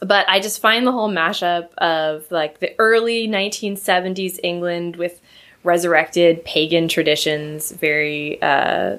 but 0.00 0.26
I 0.30 0.40
just 0.40 0.60
find 0.62 0.86
the 0.86 0.92
whole 0.92 1.10
mashup 1.10 1.68
of 1.74 2.24
like 2.30 2.60
the 2.60 2.74
early 2.78 3.28
1970s 3.28 4.40
England 4.42 4.96
with 4.96 5.20
resurrected 5.62 6.42
pagan 6.46 6.88
traditions 6.88 7.70
very 7.70 8.40
uh, 8.40 8.96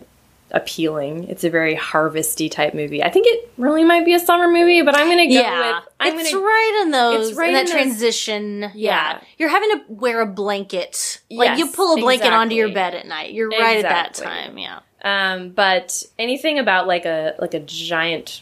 appealing. 0.51 1.25
It's 1.25 1.43
a 1.43 1.49
very 1.49 1.75
harvesty 1.75 2.49
type 2.49 2.73
movie. 2.73 3.03
I 3.03 3.09
think 3.09 3.27
it 3.27 3.51
really 3.57 3.83
might 3.83 4.05
be 4.05 4.13
a 4.13 4.19
summer 4.19 4.47
movie, 4.47 4.81
but 4.81 4.95
I'm 4.95 5.07
gonna 5.09 5.27
go 5.27 5.33
yeah, 5.33 5.77
with 5.79 5.83
I'm 5.99 6.19
it's 6.19 6.31
gonna 6.31 6.45
right 6.45 6.81
in 6.83 6.91
those. 6.91 7.29
it's 7.29 7.37
right 7.37 7.47
in 7.49 7.53
that 7.53 7.59
in 7.61 7.65
those- 7.65 7.73
transition. 7.73 8.61
Yeah. 8.61 8.69
Yeah. 8.75 9.21
you're 9.37 9.49
having 9.49 9.69
to 9.71 9.81
wear 9.89 10.21
a 10.21 10.25
blanket. 10.27 11.21
Like 11.29 11.57
you 11.57 11.67
pull 11.71 11.97
a 11.97 11.99
blanket 11.99 12.31
onto 12.31 12.55
your 12.55 12.71
bed 12.73 12.93
at 12.95 13.07
night. 13.07 13.33
You're 13.33 13.49
right 13.49 13.83
at 13.83 13.83
that 13.83 14.13
time. 14.13 14.57
Yeah. 14.57 14.79
Um, 15.03 15.49
but 15.49 16.03
anything 16.17 16.57
about 16.59 16.87
like 16.87 17.05
a 17.05 17.35
like 17.39 17.53
a 17.53 17.59
giant 17.59 18.41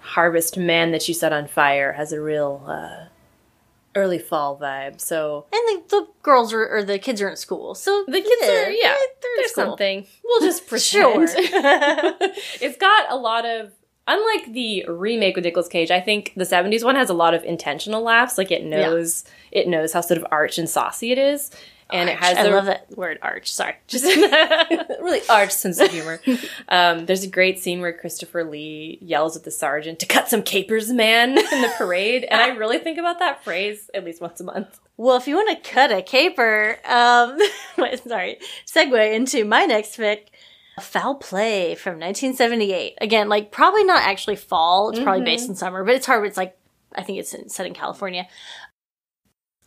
harvest 0.00 0.56
man 0.56 0.90
that 0.92 1.06
you 1.06 1.14
set 1.14 1.32
on 1.32 1.46
fire 1.46 1.92
has 1.92 2.12
a 2.12 2.20
real 2.20 2.64
uh, 2.66 3.04
early 3.94 4.18
fall 4.18 4.58
vibe. 4.58 5.00
So 5.00 5.46
And 5.52 5.60
the, 5.68 5.82
the 5.88 6.06
girls 6.22 6.52
are, 6.52 6.66
or 6.66 6.82
the 6.82 6.98
kids 6.98 7.20
are 7.20 7.28
in 7.28 7.36
school, 7.36 7.74
so 7.74 8.04
the 8.06 8.20
kids 8.20 8.42
are 8.48 8.70
yeah, 8.70 8.94
they're 9.20 9.30
there's 9.36 9.54
something. 9.54 10.06
We'll 10.24 10.40
just 10.40 10.66
pretend. 10.68 11.28
It's 12.60 12.76
got 12.78 13.10
a 13.10 13.16
lot 13.16 13.44
of 13.44 13.72
unlike 14.06 14.52
the 14.52 14.84
remake 14.88 15.36
with 15.36 15.44
Nicolas 15.44 15.68
Cage. 15.68 15.90
I 15.90 16.00
think 16.00 16.32
the 16.36 16.44
'70s 16.44 16.84
one 16.84 16.96
has 16.96 17.10
a 17.10 17.14
lot 17.14 17.34
of 17.34 17.44
intentional 17.44 18.02
laughs. 18.02 18.38
Like 18.38 18.50
it 18.50 18.64
knows 18.64 19.24
it 19.50 19.68
knows 19.68 19.92
how 19.92 20.00
sort 20.00 20.18
of 20.18 20.26
arch 20.30 20.58
and 20.58 20.68
saucy 20.68 21.12
it 21.12 21.18
is. 21.18 21.50
And 21.92 22.08
it 22.08 22.18
has 22.18 22.38
I 22.38 22.44
a 22.44 22.50
love 22.50 22.66
that 22.66 22.96
word 22.96 23.18
arch. 23.22 23.52
Sorry. 23.52 23.74
just 23.86 24.04
really 25.00 25.20
arch 25.28 25.50
sense 25.52 25.80
of 25.80 25.90
humor. 25.90 26.20
Um, 26.68 27.06
there's 27.06 27.24
a 27.24 27.28
great 27.28 27.58
scene 27.58 27.80
where 27.80 27.92
Christopher 27.92 28.44
Lee 28.44 28.98
yells 29.02 29.36
at 29.36 29.44
the 29.44 29.50
sergeant 29.50 29.98
to 29.98 30.06
cut 30.06 30.28
some 30.28 30.42
capers, 30.42 30.90
man, 30.90 31.30
in 31.30 31.62
the 31.62 31.72
parade, 31.76 32.24
and 32.24 32.40
I 32.40 32.48
really 32.48 32.78
think 32.78 32.98
about 32.98 33.18
that 33.18 33.44
phrase 33.44 33.90
at 33.92 34.04
least 34.04 34.20
once 34.20 34.40
a 34.40 34.44
month. 34.44 34.80
Well, 34.96 35.16
if 35.16 35.26
you 35.26 35.34
want 35.34 35.50
to 35.50 35.70
cut 35.70 35.92
a 35.92 36.02
caper, 36.02 36.78
um, 36.86 37.38
sorry, 38.06 38.38
segue 38.66 39.14
into 39.14 39.44
my 39.44 39.66
next 39.66 39.96
pick, 39.96 40.30
Foul 40.80 41.16
Play 41.16 41.74
from 41.74 41.94
1978. 41.94 42.94
Again, 43.00 43.28
like 43.28 43.50
probably 43.50 43.84
not 43.84 44.02
actually 44.02 44.36
fall. 44.36 44.90
It's 44.90 45.00
probably 45.00 45.24
based 45.24 45.48
in 45.48 45.54
summer, 45.54 45.84
but 45.84 45.94
it's 45.94 46.06
hard. 46.06 46.26
It's 46.26 46.36
like 46.36 46.56
I 46.94 47.02
think 47.02 47.18
it's 47.18 47.34
in, 47.34 47.48
set 47.48 47.66
in 47.66 47.74
California. 47.74 48.28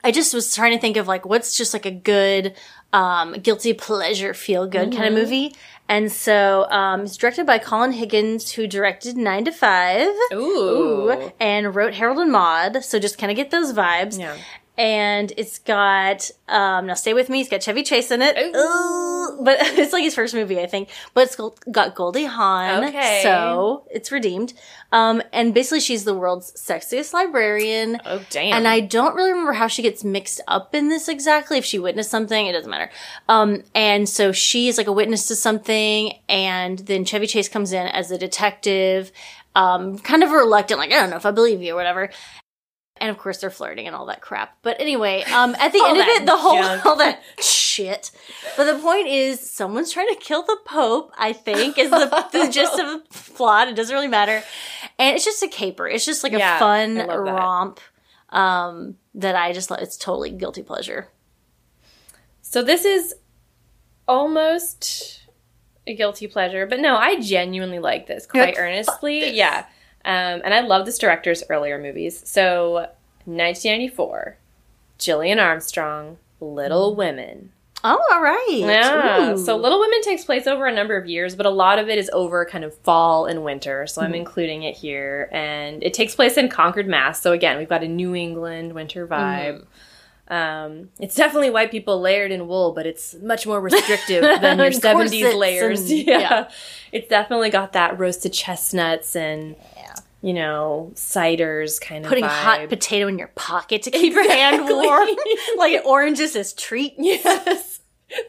I 0.05 0.11
just 0.11 0.35
was 0.35 0.53
trying 0.53 0.73
to 0.73 0.79
think 0.79 0.97
of 0.97 1.07
like 1.07 1.25
what's 1.25 1.57
just 1.57 1.73
like 1.73 1.87
a 1.87 1.91
good 1.91 2.53
um, 2.93 3.33
guilty 3.33 3.73
pleasure 3.73 4.35
feel 4.35 4.67
good 4.67 4.91
kind 4.91 5.05
of 5.05 5.13
movie. 5.13 5.55
And 5.89 6.11
so 6.11 6.69
um, 6.69 7.01
it's 7.01 7.17
directed 7.17 7.47
by 7.47 7.57
Colin 7.57 7.91
Higgins, 7.91 8.51
who 8.51 8.67
directed 8.67 9.17
Nine 9.17 9.45
to 9.45 9.51
Five. 9.51 10.09
Ooh. 10.31 11.31
and 11.39 11.73
wrote 11.75 11.95
Harold 11.95 12.19
and 12.19 12.31
Maude. 12.31 12.83
So 12.83 12.99
just 12.99 13.17
kind 13.17 13.31
of 13.31 13.35
get 13.35 13.49
those 13.49 13.73
vibes. 13.73 14.19
Yeah. 14.19 14.37
And 14.77 15.31
it's 15.37 15.59
got 15.59 16.29
um 16.49 16.87
now 16.87 16.93
stay 16.95 17.13
with 17.13 17.29
me. 17.29 17.41
It's 17.41 17.49
got 17.49 17.61
Chevy 17.63 17.83
Chase 17.83 18.11
in 18.11 18.21
it, 18.21 18.37
Ooh. 18.37 19.39
But 19.41 19.57
it's 19.61 19.93
like 19.93 20.03
his 20.03 20.15
first 20.15 20.33
movie, 20.33 20.59
I 20.59 20.65
think. 20.67 20.89
But 21.13 21.25
it's 21.27 21.35
got- 21.35 21.59
got 21.71 21.95
Goldie 21.95 22.25
Hawn, 22.25 22.83
Okay. 22.85 23.21
so 23.23 23.85
it's 23.91 24.11
redeemed. 24.11 24.53
Um, 24.91 25.21
and 25.33 25.53
basically 25.53 25.79
she's 25.79 26.03
the 26.05 26.13
world's 26.13 26.51
sexiest 26.53 27.13
librarian. 27.13 27.99
Oh 28.05 28.21
damn. 28.29 28.53
And 28.57 28.67
I 28.67 28.79
don't 28.81 29.15
really 29.15 29.31
remember 29.31 29.53
how 29.53 29.67
she 29.67 29.81
gets 29.81 30.03
mixed 30.03 30.41
up 30.47 30.75
in 30.75 30.89
this 30.89 31.07
exactly. 31.07 31.57
If 31.57 31.65
she 31.65 31.79
witnessed 31.79 32.11
something, 32.11 32.45
it 32.47 32.53
doesn't 32.53 32.69
matter. 32.69 32.89
Um, 33.27 33.63
and 33.73 34.07
so 34.07 34.31
she 34.31 34.67
is 34.67 34.77
like 34.77 34.87
a 34.87 34.91
witness 34.93 35.27
to 35.27 35.35
something, 35.35 36.13
and 36.29 36.79
then 36.79 37.03
Chevy 37.05 37.27
Chase 37.27 37.49
comes 37.49 37.73
in 37.73 37.87
as 37.87 38.11
a 38.11 38.17
detective, 38.17 39.11
um, 39.55 39.97
kind 39.99 40.23
of 40.23 40.31
reluctant, 40.31 40.79
like 40.79 40.91
I 40.91 40.99
don't 40.99 41.09
know 41.09 41.15
if 41.17 41.25
I 41.25 41.31
believe 41.31 41.61
you 41.61 41.73
or 41.73 41.75
whatever. 41.75 42.09
And 42.97 43.09
of 43.09 43.17
course, 43.17 43.39
they're 43.39 43.49
flirting 43.49 43.87
and 43.87 43.95
all 43.95 44.05
that 44.05 44.21
crap. 44.21 44.57
But 44.61 44.79
anyway, 44.79 45.23
um, 45.23 45.53
at 45.55 45.73
the 45.73 45.83
end 45.85 45.99
of 45.99 46.07
it, 46.07 46.25
the 46.25 46.37
whole 46.37 46.61
junk. 46.61 46.85
all 46.85 46.95
that 46.95 47.21
shit. 47.39 48.11
But 48.55 48.71
the 48.71 48.79
point 48.79 49.07
is, 49.07 49.39
someone's 49.49 49.91
trying 49.91 50.07
to 50.07 50.15
kill 50.15 50.43
the 50.43 50.57
Pope. 50.65 51.11
I 51.17 51.33
think 51.33 51.77
is 51.77 51.89
the, 51.89 52.27
the 52.31 52.47
gist 52.51 52.79
of 52.79 52.87
the 52.87 53.03
plot. 53.35 53.67
It 53.67 53.75
doesn't 53.75 53.93
really 53.93 54.07
matter, 54.07 54.41
and 54.97 55.15
it's 55.15 55.25
just 55.25 55.43
a 55.43 55.47
caper. 55.49 55.87
It's 55.87 56.05
just 56.05 56.23
like 56.23 56.33
a 56.33 56.39
fun 56.39 56.95
love 56.95 57.07
that. 57.07 57.17
romp 57.17 57.79
um, 58.29 58.95
that 59.13 59.35
I 59.35 59.51
just 59.51 59.69
love. 59.69 59.81
It's 59.81 59.97
totally 59.97 60.31
guilty 60.31 60.63
pleasure. 60.63 61.09
So 62.41 62.61
this 62.61 62.85
is 62.85 63.13
almost 64.07 65.21
a 65.87 65.93
guilty 65.95 66.27
pleasure, 66.27 66.65
but 66.65 66.79
no, 66.79 66.95
I 66.95 67.19
genuinely 67.19 67.79
like 67.79 68.07
this 68.07 68.25
quite 68.25 68.55
earnestly. 68.57 69.31
Yeah. 69.35 69.65
Um, 70.05 70.41
and 70.45 70.53
I 70.53 70.61
love 70.61 70.85
this 70.85 70.97
director's 70.99 71.43
earlier 71.49 71.77
movies. 71.81 72.21
So 72.29 72.87
1994, 73.25 74.37
Gillian 74.99 75.39
Armstrong, 75.39 76.17
Little 76.39 76.95
Women. 76.95 77.51
Oh, 77.83 77.99
all 78.11 78.21
right. 78.21 78.47
Yeah. 78.49 79.33
Ooh. 79.33 79.37
So 79.37 79.55
Little 79.57 79.79
Women 79.79 80.01
takes 80.01 80.23
place 80.25 80.47
over 80.47 80.65
a 80.65 80.73
number 80.73 80.95
of 80.97 81.05
years, 81.05 81.35
but 81.35 81.45
a 81.45 81.51
lot 81.51 81.77
of 81.77 81.87
it 81.89 81.97
is 81.99 82.09
over 82.13 82.43
kind 82.45 82.63
of 82.63 82.75
fall 82.79 83.25
and 83.25 83.43
winter. 83.43 83.85
So 83.87 84.01
I'm 84.01 84.07
Mm-hmm. 84.07 84.15
including 84.15 84.63
it 84.63 84.75
here. 84.75 85.29
And 85.31 85.83
it 85.83 85.93
takes 85.93 86.15
place 86.15 86.35
in 86.37 86.49
Concord, 86.49 86.87
Mass. 86.87 87.21
So 87.21 87.31
again, 87.31 87.57
we've 87.57 87.69
got 87.69 87.83
a 87.83 87.87
New 87.87 88.15
England 88.15 88.73
winter 88.73 89.05
vibe. 89.07 89.59
Mm-hmm. 89.61 89.65
Um, 90.27 90.89
it's 90.99 91.13
definitely 91.13 91.51
white 91.51 91.69
people 91.69 92.01
layered 92.01 92.31
in 92.31 92.47
wool, 92.47 92.71
but 92.71 92.87
it's 92.87 93.13
much 93.21 93.45
more 93.45 93.61
restrictive 93.61 94.23
than 94.41 94.57
your 94.57 94.71
70s 94.71 95.37
layers. 95.37 95.81
and- 95.81 95.89
yeah. 96.07 96.19
yeah. 96.19 96.49
It's 96.91 97.07
definitely 97.07 97.51
got 97.51 97.73
that 97.73 97.99
roasted 97.99 98.33
chestnuts 98.33 99.15
and. 99.15 99.55
You 100.25 100.33
know, 100.33 100.91
ciders 100.95 101.79
kind 101.79 102.03
of 102.03 102.09
putting 102.09 102.23
vibe. 102.23 102.29
hot 102.29 102.69
potato 102.69 103.07
in 103.07 103.19
your 103.19 103.27
pocket 103.35 103.83
to 103.83 103.91
keep 103.91 104.11
your 104.13 104.27
hand 104.27 104.63
warm, 104.67 105.07
like 105.57 105.85
oranges 105.85 106.35
as 106.35 106.51
treat. 106.53 106.95
Yes. 106.97 107.79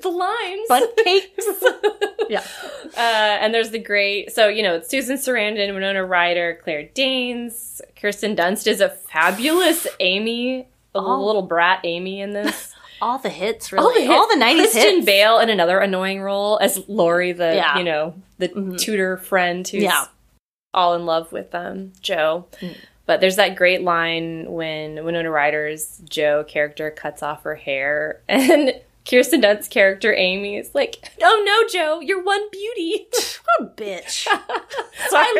The 0.03 0.09
limes. 0.11 0.69
Fun 0.69 0.83
cakes. 1.05 1.47
yeah. 2.29 2.45
Uh, 2.97 3.39
and 3.41 3.55
there's 3.55 3.71
the 3.71 3.79
great, 3.79 4.31
so 4.33 4.49
you 4.49 4.63
know, 4.63 4.75
it's 4.75 4.91
Susan 4.91 5.17
Sarandon, 5.17 5.73
Winona 5.73 6.05
Ryder, 6.05 6.61
Claire 6.63 6.89
Danes, 6.93 7.81
Kirsten 7.99 8.37
Dunst 8.37 8.67
is 8.67 8.81
a 8.83 8.91
fabulous 8.91 9.87
Amy, 10.01 10.61
a 10.95 10.99
Oh. 10.99 11.25
little 11.25 11.43
brat 11.43 11.81
Amy 11.85 12.21
in 12.21 12.33
this. 12.33 12.75
All 13.03 13.19
the 13.19 13.29
hits, 13.31 13.73
really. 13.73 14.07
All 14.09 14.27
the, 14.29 14.35
hits. 14.35 14.45
90s 14.45 14.73
Christian 14.73 14.95
hits. 14.97 15.07
Bale 15.07 15.39
in 15.39 15.51
another 15.51 15.79
annoying 15.79 16.21
role 16.21 16.59
as 16.61 16.83
Laurie, 16.89 17.33
the 17.33 17.55
Yeah. 17.55 17.69
Mm-hmm. 17.71 17.79
you 17.79 17.85
know 17.85 18.15
the 18.39 18.77
tutor 18.79 19.17
friend 19.19 19.67
who's 19.69 19.83
Yeah. 19.83 20.07
All 20.77 20.95
in 20.95 21.07
love 21.07 21.33
with 21.33 21.53
um, 21.55 21.93
Jo. 22.01 22.47
Mm. 22.61 22.77
But 23.07 23.21
there's 23.21 23.37
that 23.37 23.57
great 23.57 23.83
line 23.83 24.51
when 24.51 25.05
Winona 25.05 25.31
Ryder's 25.31 26.01
Jo 26.09 26.45
character 26.45 26.91
cuts 26.91 27.23
off 27.23 27.45
her 27.45 27.55
hair 27.55 28.21
and 28.29 28.81
Kirsten 29.09 29.41
Dunst's 29.41 29.69
character 29.69 30.13
Amy 30.15 30.57
is 30.57 30.75
like, 30.75 31.11
"Oh 31.23 31.43
no, 31.47 31.69
Jo, 31.69 32.01
you're 32.01 32.23
one 32.23 32.49
beauty." 32.51 33.07
What 33.59 33.71
a 33.71 33.83
bitch. 33.83 34.27
I 34.33 34.43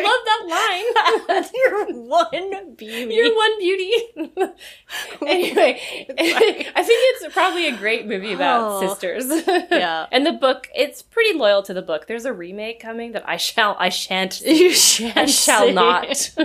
love 0.07 0.21
that 0.25 1.35
line. 1.35 1.51
You're 1.53 1.85
one 2.07 2.75
beauty. 2.75 3.13
You're 3.13 3.35
one 3.35 3.59
beauty. 3.59 3.91
anyway, 5.27 5.79
I 6.75 6.83
think 6.83 6.99
it's 7.23 7.33
probably 7.33 7.67
a 7.67 7.75
great 7.75 8.07
movie 8.07 8.31
about 8.33 8.61
Oh. 8.81 8.87
sisters. 8.87 9.25
Yeah. 9.69 10.07
and 10.11 10.25
the 10.25 10.31
book, 10.31 10.67
it's 10.73 11.01
pretty 11.01 11.37
loyal 11.37 11.61
to 11.63 11.73
the 11.73 11.81
book. 11.81 12.07
There's 12.07 12.25
a 12.25 12.33
remake 12.33 12.79
coming 12.79 13.11
that 13.11 13.27
I 13.27 13.35
shall, 13.37 13.75
I 13.77 13.89
shan't, 13.89 14.39
you 14.41 14.71
shan't 14.71 15.17
I 15.17 15.25
shall 15.25 15.67
see. 15.67 15.73
not. 15.73 16.35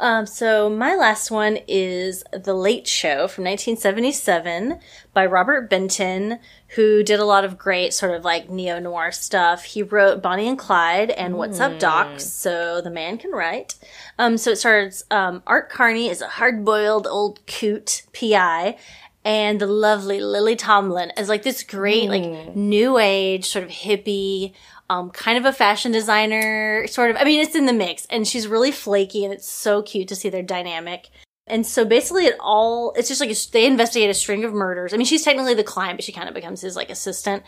Um, 0.00 0.24
so 0.24 0.70
my 0.70 0.96
last 0.96 1.30
one 1.30 1.58
is 1.68 2.24
The 2.32 2.54
Late 2.54 2.86
Show 2.86 3.28
from 3.28 3.44
1977 3.44 4.80
by 5.12 5.26
Robert 5.26 5.68
Benton, 5.68 6.38
who 6.68 7.02
did 7.02 7.20
a 7.20 7.24
lot 7.26 7.44
of 7.44 7.58
great 7.58 7.92
sort 7.92 8.14
of 8.14 8.24
like 8.24 8.48
neo 8.48 8.78
noir 8.80 9.12
stuff. 9.12 9.64
He 9.64 9.82
wrote 9.82 10.22
Bonnie 10.22 10.48
and 10.48 10.58
Clyde 10.58 11.10
and 11.10 11.36
What's 11.36 11.60
Up 11.60 11.78
Doc, 11.78 12.18
so 12.20 12.80
the 12.80 12.90
man 12.90 13.18
can 13.18 13.30
write. 13.32 13.74
Um, 14.18 14.38
so 14.38 14.52
it 14.52 14.56
starts. 14.56 15.04
Um, 15.10 15.42
Art 15.46 15.68
Carney 15.68 16.08
is 16.08 16.22
a 16.22 16.28
hard 16.28 16.64
boiled 16.64 17.06
old 17.06 17.46
coot 17.46 18.02
PI. 18.18 18.78
And 19.24 19.60
the 19.60 19.66
lovely 19.66 20.20
Lily 20.20 20.56
Tomlin 20.56 21.12
is 21.18 21.28
like 21.28 21.42
this 21.42 21.62
great, 21.62 22.08
like 22.08 22.56
new 22.56 22.96
age 22.98 23.44
sort 23.46 23.64
of 23.64 23.70
hippie, 23.70 24.54
um, 24.88 25.10
kind 25.10 25.36
of 25.36 25.44
a 25.44 25.52
fashion 25.52 25.92
designer, 25.92 26.86
sort 26.86 27.10
of. 27.10 27.16
I 27.18 27.24
mean, 27.24 27.40
it's 27.40 27.54
in 27.54 27.66
the 27.66 27.72
mix, 27.74 28.06
and 28.08 28.26
she's 28.26 28.46
really 28.46 28.72
flaky, 28.72 29.24
and 29.24 29.32
it's 29.34 29.46
so 29.48 29.82
cute 29.82 30.08
to 30.08 30.16
see 30.16 30.30
their 30.30 30.42
dynamic. 30.42 31.08
And 31.46 31.66
so 31.66 31.84
basically, 31.84 32.24
it 32.26 32.36
all 32.40 32.92
it's 32.96 33.08
just 33.08 33.20
like 33.20 33.30
a, 33.30 33.34
they 33.52 33.66
investigate 33.66 34.08
a 34.08 34.14
string 34.14 34.42
of 34.44 34.54
murders. 34.54 34.94
I 34.94 34.96
mean, 34.96 35.06
she's 35.06 35.22
technically 35.22 35.52
the 35.54 35.64
client, 35.64 35.98
but 35.98 36.04
she 36.04 36.12
kind 36.12 36.28
of 36.28 36.34
becomes 36.34 36.62
his 36.62 36.74
like 36.74 36.88
assistant. 36.88 37.42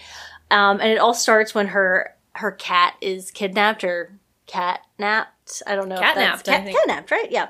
Um, 0.51 0.79
and 0.81 0.91
it 0.91 0.99
all 0.99 1.15
starts 1.15 1.55
when 1.55 1.69
her 1.69 2.15
her 2.35 2.51
cat 2.53 2.97
is 3.01 3.31
kidnapped 3.31 3.83
or 3.83 4.19
catnapped. 4.47 5.63
I 5.67 5.75
don't 5.75 5.89
know. 5.89 5.97
if 5.97 6.01
that's- 6.01 6.43
Catnapped, 6.43 6.49
I 6.49 6.57
Cat, 6.57 6.65
think. 6.65 6.79
catnapped, 6.79 7.11
right? 7.11 7.31
Yeah. 7.31 7.49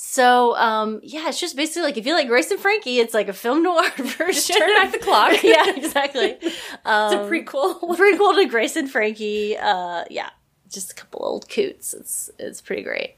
So, 0.00 0.54
um, 0.56 1.00
yeah, 1.02 1.28
it's 1.28 1.40
just 1.40 1.56
basically 1.56 1.82
like 1.82 1.96
if 1.96 2.06
you 2.06 2.14
like 2.14 2.28
Grace 2.28 2.52
and 2.52 2.60
Frankie, 2.60 3.00
it's 3.00 3.14
like 3.14 3.26
a 3.26 3.32
film 3.32 3.64
noir 3.64 3.90
version. 3.96 4.56
Turn 4.56 4.68
back 4.76 4.92
the 4.92 4.98
clock. 4.98 5.32
yeah, 5.42 5.74
exactly. 5.74 6.34
Um, 6.84 7.12
It's 7.12 7.14
a 7.14 7.28
prequel. 7.28 7.80
prequel 7.80 8.36
to 8.36 8.46
Grace 8.48 8.76
and 8.76 8.88
Frankie. 8.88 9.56
Uh, 9.58 10.04
yeah, 10.08 10.30
just 10.68 10.92
a 10.92 10.94
couple 10.94 11.24
old 11.24 11.48
coots. 11.48 11.94
It's 11.94 12.30
it's 12.38 12.60
pretty 12.60 12.82
great. 12.82 13.16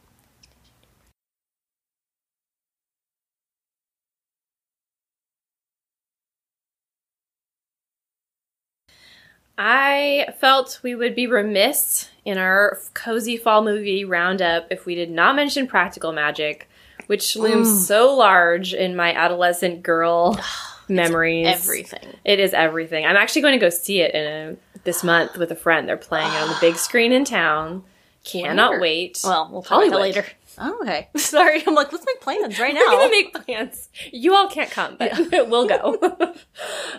I 9.63 10.33
felt 10.39 10.81
we 10.83 10.95
would 10.95 11.15
be 11.15 11.27
remiss 11.27 12.09
in 12.25 12.39
our 12.39 12.79
cozy 12.95 13.37
fall 13.37 13.63
movie 13.63 14.07
roundup 14.07 14.67
if 14.71 14.87
we 14.87 14.95
did 14.95 15.11
not 15.11 15.37
mention 15.37 15.67
Practical 15.67 16.13
Magic, 16.13 16.67
which 17.09 17.37
looms 17.37 17.87
so 17.87 18.17
large 18.17 18.73
in 18.73 18.97
my 18.97 19.13
adolescent 19.13 19.83
girl 19.83 20.41
memories. 20.89 21.47
Everything. 21.47 22.17
It 22.25 22.41
is 22.41 22.55
everything. 22.55 23.05
I'm 23.05 23.17
actually 23.17 23.43
going 23.43 23.53
to 23.53 23.59
go 23.59 23.69
see 23.69 24.01
it 24.01 24.15
in 24.15 24.25
a, 24.27 24.57
this 24.85 25.05
month 25.05 25.37
with 25.37 25.51
a 25.51 25.57
friend. 25.57 25.87
They're 25.87 25.99
playing 25.99 26.33
it 26.33 26.41
on 26.41 26.49
the 26.49 26.57
big 26.59 26.77
screen 26.77 27.13
in 27.13 27.27
town. 27.27 27.85
Cannot 28.25 28.81
wait. 28.81 29.21
Well, 29.23 29.51
we'll 29.53 29.63
talk 29.63 29.87
about 29.87 30.01
later. 30.01 30.25
Oh, 30.57 30.79
okay. 30.81 31.09
Sorry, 31.17 31.63
I'm 31.67 31.75
like, 31.75 31.93
let's 31.93 32.07
make 32.07 32.23
plans 32.23 32.59
right 32.59 32.73
now. 32.73 32.81
We're 32.87 32.97
gonna 32.97 33.11
make 33.11 33.45
plans. 33.45 33.91
You 34.11 34.35
all 34.35 34.49
can't 34.49 34.71
come, 34.71 34.97
but 34.99 35.13
we'll 35.49 35.69
go. 35.69 36.35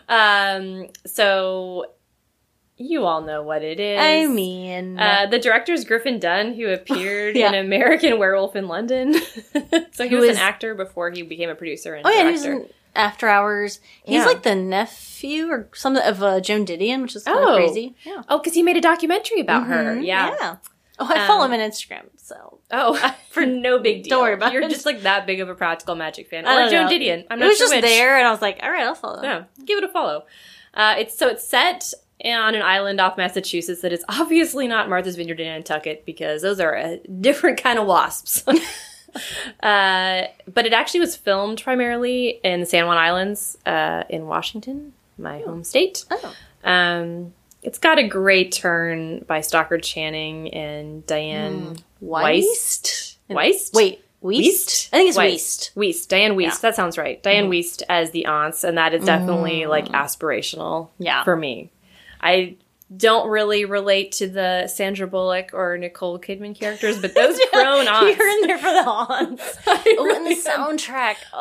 um, 0.07 0.89
so 1.07 1.87
you 2.81 3.05
all 3.05 3.21
know 3.21 3.43
what 3.43 3.63
it 3.63 3.79
is. 3.79 3.99
I 3.99 4.25
mean, 4.27 4.99
Uh, 4.99 5.25
the 5.27 5.39
director 5.39 5.73
is 5.73 5.85
Griffin 5.85 6.19
Dunne, 6.19 6.53
who 6.53 6.67
appeared 6.69 7.35
Yeah. 7.37 7.49
in 7.49 7.55
American 7.55 8.17
Werewolf 8.19 8.55
in 8.55 8.67
London. 8.67 9.13
so 9.91 10.03
he 10.03 10.09
Who 10.09 10.17
was 10.17 10.29
an 10.31 10.37
actor 10.37 10.75
before 10.75 11.09
he 11.11 11.21
became 11.21 11.49
a 11.49 11.55
producer 11.55 11.93
and 11.95 12.05
oh 12.05 12.09
yeah, 12.09 12.25
he 12.25 12.31
was 12.31 12.47
After 12.95 13.27
Hours. 13.27 13.79
He's 14.03 14.15
Yeah. 14.17 14.25
like 14.25 14.43
the 14.43 14.55
nephew 14.55 15.47
or 15.47 15.69
something 15.73 16.03
of 16.03 16.21
uh, 16.21 16.39
Joan 16.41 16.65
Didion, 16.65 17.01
which 17.01 17.15
is 17.15 17.23
kind 17.23 17.37
of 17.39 17.45
Oh. 17.45 17.55
crazy. 17.55 17.95
Yeah. 18.03 18.23
Oh, 18.29 18.37
because 18.39 18.53
he 18.53 18.63
made 18.63 18.77
a 18.77 18.81
documentary 18.81 19.39
about 19.39 19.67
her. 19.67 19.95
Mhm. 19.95 20.05
Yeah. 20.05 20.55
Oh, 20.99 21.07
I 21.09 21.25
follow 21.25 21.45
Um, 21.45 21.53
him 21.53 21.61
on 21.61 21.69
Instagram, 21.71 22.03
so 22.15 22.59
Oh, 22.69 22.93
for 23.29 23.45
no 23.45 23.79
big 23.79 24.03
deal. 24.03 24.17
Don't 24.17 24.21
worry 24.23 24.33
about 24.33 24.53
You're 24.53 24.61
it. 24.63 24.69
just 24.69 24.85
like 24.85 25.01
that 25.01 25.25
big 25.25 25.39
of 25.39 25.49
a 25.49 25.55
practical 25.55 25.95
magic 25.95 26.29
fan, 26.29 26.45
I 26.45 26.67
or 26.67 26.69
Joan 26.69 26.85
know. 26.85 26.91
Didion. 26.91 27.25
I'm 27.31 27.39
not 27.39 27.45
sure. 27.45 27.45
it 27.45 27.49
was 27.49 27.57
sure 27.57 27.67
just 27.67 27.75
which. 27.75 27.85
there, 27.85 28.17
and 28.17 28.27
I 28.27 28.31
was 28.31 28.41
like, 28.41 28.59
all 28.61 28.69
right, 28.71 28.83
I'll 28.85 28.93
follow. 28.95 29.23
Yeah, 29.23 29.43
give 29.65 29.77
it 29.79 29.83
a 29.83 29.87
follow. 29.87 30.25
Uh, 30.73 30.95
it's 30.99 31.17
so 31.17 31.27
it's 31.27 31.43
set 31.47 31.91
on 32.25 32.55
an 32.55 32.61
island 32.61 32.99
off 33.01 33.17
Massachusetts 33.17 33.81
that 33.81 33.91
is 33.91 34.03
obviously 34.07 34.67
not 34.67 34.89
Martha's 34.89 35.15
Vineyard 35.15 35.39
in 35.39 35.47
Nantucket 35.47 36.05
because 36.05 36.41
those 36.41 36.59
are 36.59 36.73
a 36.75 36.97
different 36.97 37.61
kind 37.61 37.79
of 37.79 37.87
wasps. 37.87 38.43
uh, 39.63 40.23
but 40.53 40.65
it 40.65 40.73
actually 40.73 40.99
was 40.99 41.15
filmed 41.15 41.61
primarily 41.61 42.39
in 42.43 42.61
the 42.61 42.65
San 42.65 42.85
Juan 42.85 42.97
Islands 42.97 43.57
uh, 43.65 44.03
in 44.09 44.27
Washington, 44.27 44.93
my 45.17 45.39
home 45.39 45.63
state. 45.63 46.05
Oh. 46.11 46.35
Um, 46.63 47.33
it's 47.63 47.77
got 47.77 47.99
a 47.99 48.07
great 48.07 48.51
turn 48.51 49.19
by 49.27 49.41
Stockard 49.41 49.83
Channing 49.83 50.53
and 50.53 51.05
Dianne 51.05 51.81
Wiest. 52.03 53.17
Weist? 53.29 53.29
Weist? 53.29 53.73
Wait, 53.73 54.03
Weist? 54.23 54.89
I 54.91 54.97
think 54.97 55.09
it's 55.09 55.17
Weist. 55.17 55.73
Weist. 55.73 55.75
Weist. 55.75 56.07
Dianne 56.07 56.35
Wiest. 56.35 56.41
Yeah. 56.41 56.57
That 56.61 56.75
sounds 56.75 56.97
right. 56.97 57.21
Dianne 57.21 57.49
Wiest 57.49 57.83
as 57.89 58.11
the 58.11 58.25
aunts, 58.25 58.63
and 58.63 58.77
that 58.77 58.93
is 58.93 59.05
definitely 59.05 59.65
like 59.67 59.85
aspirational 59.89 60.89
Yeah. 60.97 61.23
for 61.23 61.35
me. 61.35 61.71
I 62.21 62.57
don't 62.95 63.29
really 63.29 63.63
relate 63.63 64.11
to 64.11 64.27
the 64.27 64.67
Sandra 64.67 65.07
Bullock 65.07 65.51
or 65.53 65.77
Nicole 65.77 66.19
Kidman 66.19 66.53
characters, 66.53 66.99
but 66.99 67.15
those 67.15 67.39
grown 67.53 67.87
aunts. 67.87 68.17
You're 68.17 68.27
in 68.27 68.41
there 68.47 68.57
for 68.57 68.65
the 68.73 68.83
haunts. 68.91 69.57
I 69.67 69.95
Oh, 69.97 70.13
and 70.13 70.25
the 70.27 70.35
soundtrack. 70.35 71.15
Oh, 71.33 71.39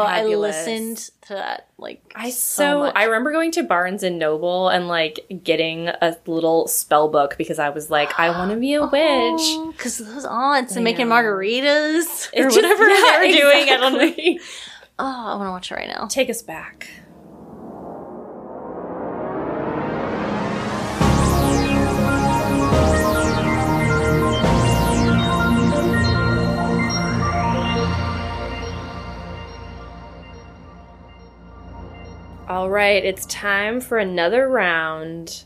Oh, 0.00 0.02
I 0.06 0.24
listened 0.26 1.10
to 1.22 1.34
that 1.34 1.66
like 1.78 2.00
I 2.14 2.30
so, 2.30 2.62
so. 2.64 2.82
I 2.94 3.04
remember 3.04 3.32
going 3.32 3.50
to 3.52 3.64
Barnes 3.64 4.04
and 4.04 4.20
Noble 4.20 4.68
and 4.68 4.86
like 4.86 5.26
getting 5.42 5.88
a 5.88 6.16
little 6.26 6.68
spell 6.68 7.08
book 7.08 7.34
because 7.36 7.58
I 7.58 7.70
was 7.70 7.90
like, 7.90 8.16
I 8.18 8.30
want 8.30 8.52
to 8.52 8.56
be 8.56 8.74
a 8.74 8.82
witch. 8.82 8.92
Oh, 9.00 9.72
because 9.76 9.98
those 9.98 10.24
aunts 10.24 10.76
and 10.76 10.84
making 10.84 11.06
margaritas 11.08 12.28
or 12.36 12.46
It's 12.46 12.54
just- 12.54 12.56
whatever 12.56 12.88
yeah, 12.88 13.18
they 13.20 13.26
were 13.32 13.36
doing. 13.36 13.68
I 13.68 13.76
don't 13.78 13.94
know. 13.94 14.38
Oh, 15.00 15.26
I 15.26 15.34
want 15.36 15.46
to 15.48 15.50
watch 15.50 15.72
it 15.72 15.74
right 15.74 15.88
now. 15.88 16.06
Take 16.06 16.30
us 16.30 16.42
back. 16.42 16.88
All 32.48 32.70
right, 32.70 33.04
it's 33.04 33.26
time 33.26 33.78
for 33.78 33.98
another 33.98 34.48
round 34.48 35.44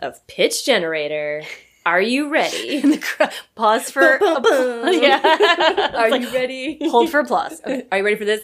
of 0.00 0.26
pitch 0.26 0.66
generator. 0.66 1.44
Are 1.86 2.02
you 2.02 2.28
ready? 2.28 2.98
cr- 2.98 3.22
pause 3.54 3.88
for 3.88 4.18
boom, 4.18 4.42
boom, 4.42 4.42
boom. 4.42 4.92
yeah. 5.02 5.92
Are 5.94 6.10
like, 6.10 6.22
you 6.22 6.34
ready? 6.34 6.90
Hold 6.90 7.10
for 7.10 7.20
applause. 7.20 7.60
Okay. 7.60 7.86
Are 7.92 7.98
you 7.98 8.04
ready 8.04 8.16
for 8.16 8.24
this? 8.24 8.42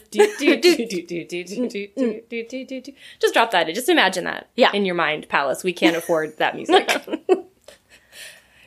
Just 3.19 3.33
drop 3.33 3.51
that. 3.51 3.67
Just 3.67 3.89
imagine 3.89 4.23
that. 4.23 4.47
Yeah. 4.55 4.71
In 4.71 4.85
your 4.85 4.95
mind, 4.95 5.27
Palace. 5.27 5.61
We 5.61 5.73
can't 5.73 5.97
afford 5.97 6.37
that 6.37 6.55
music. 6.55 6.89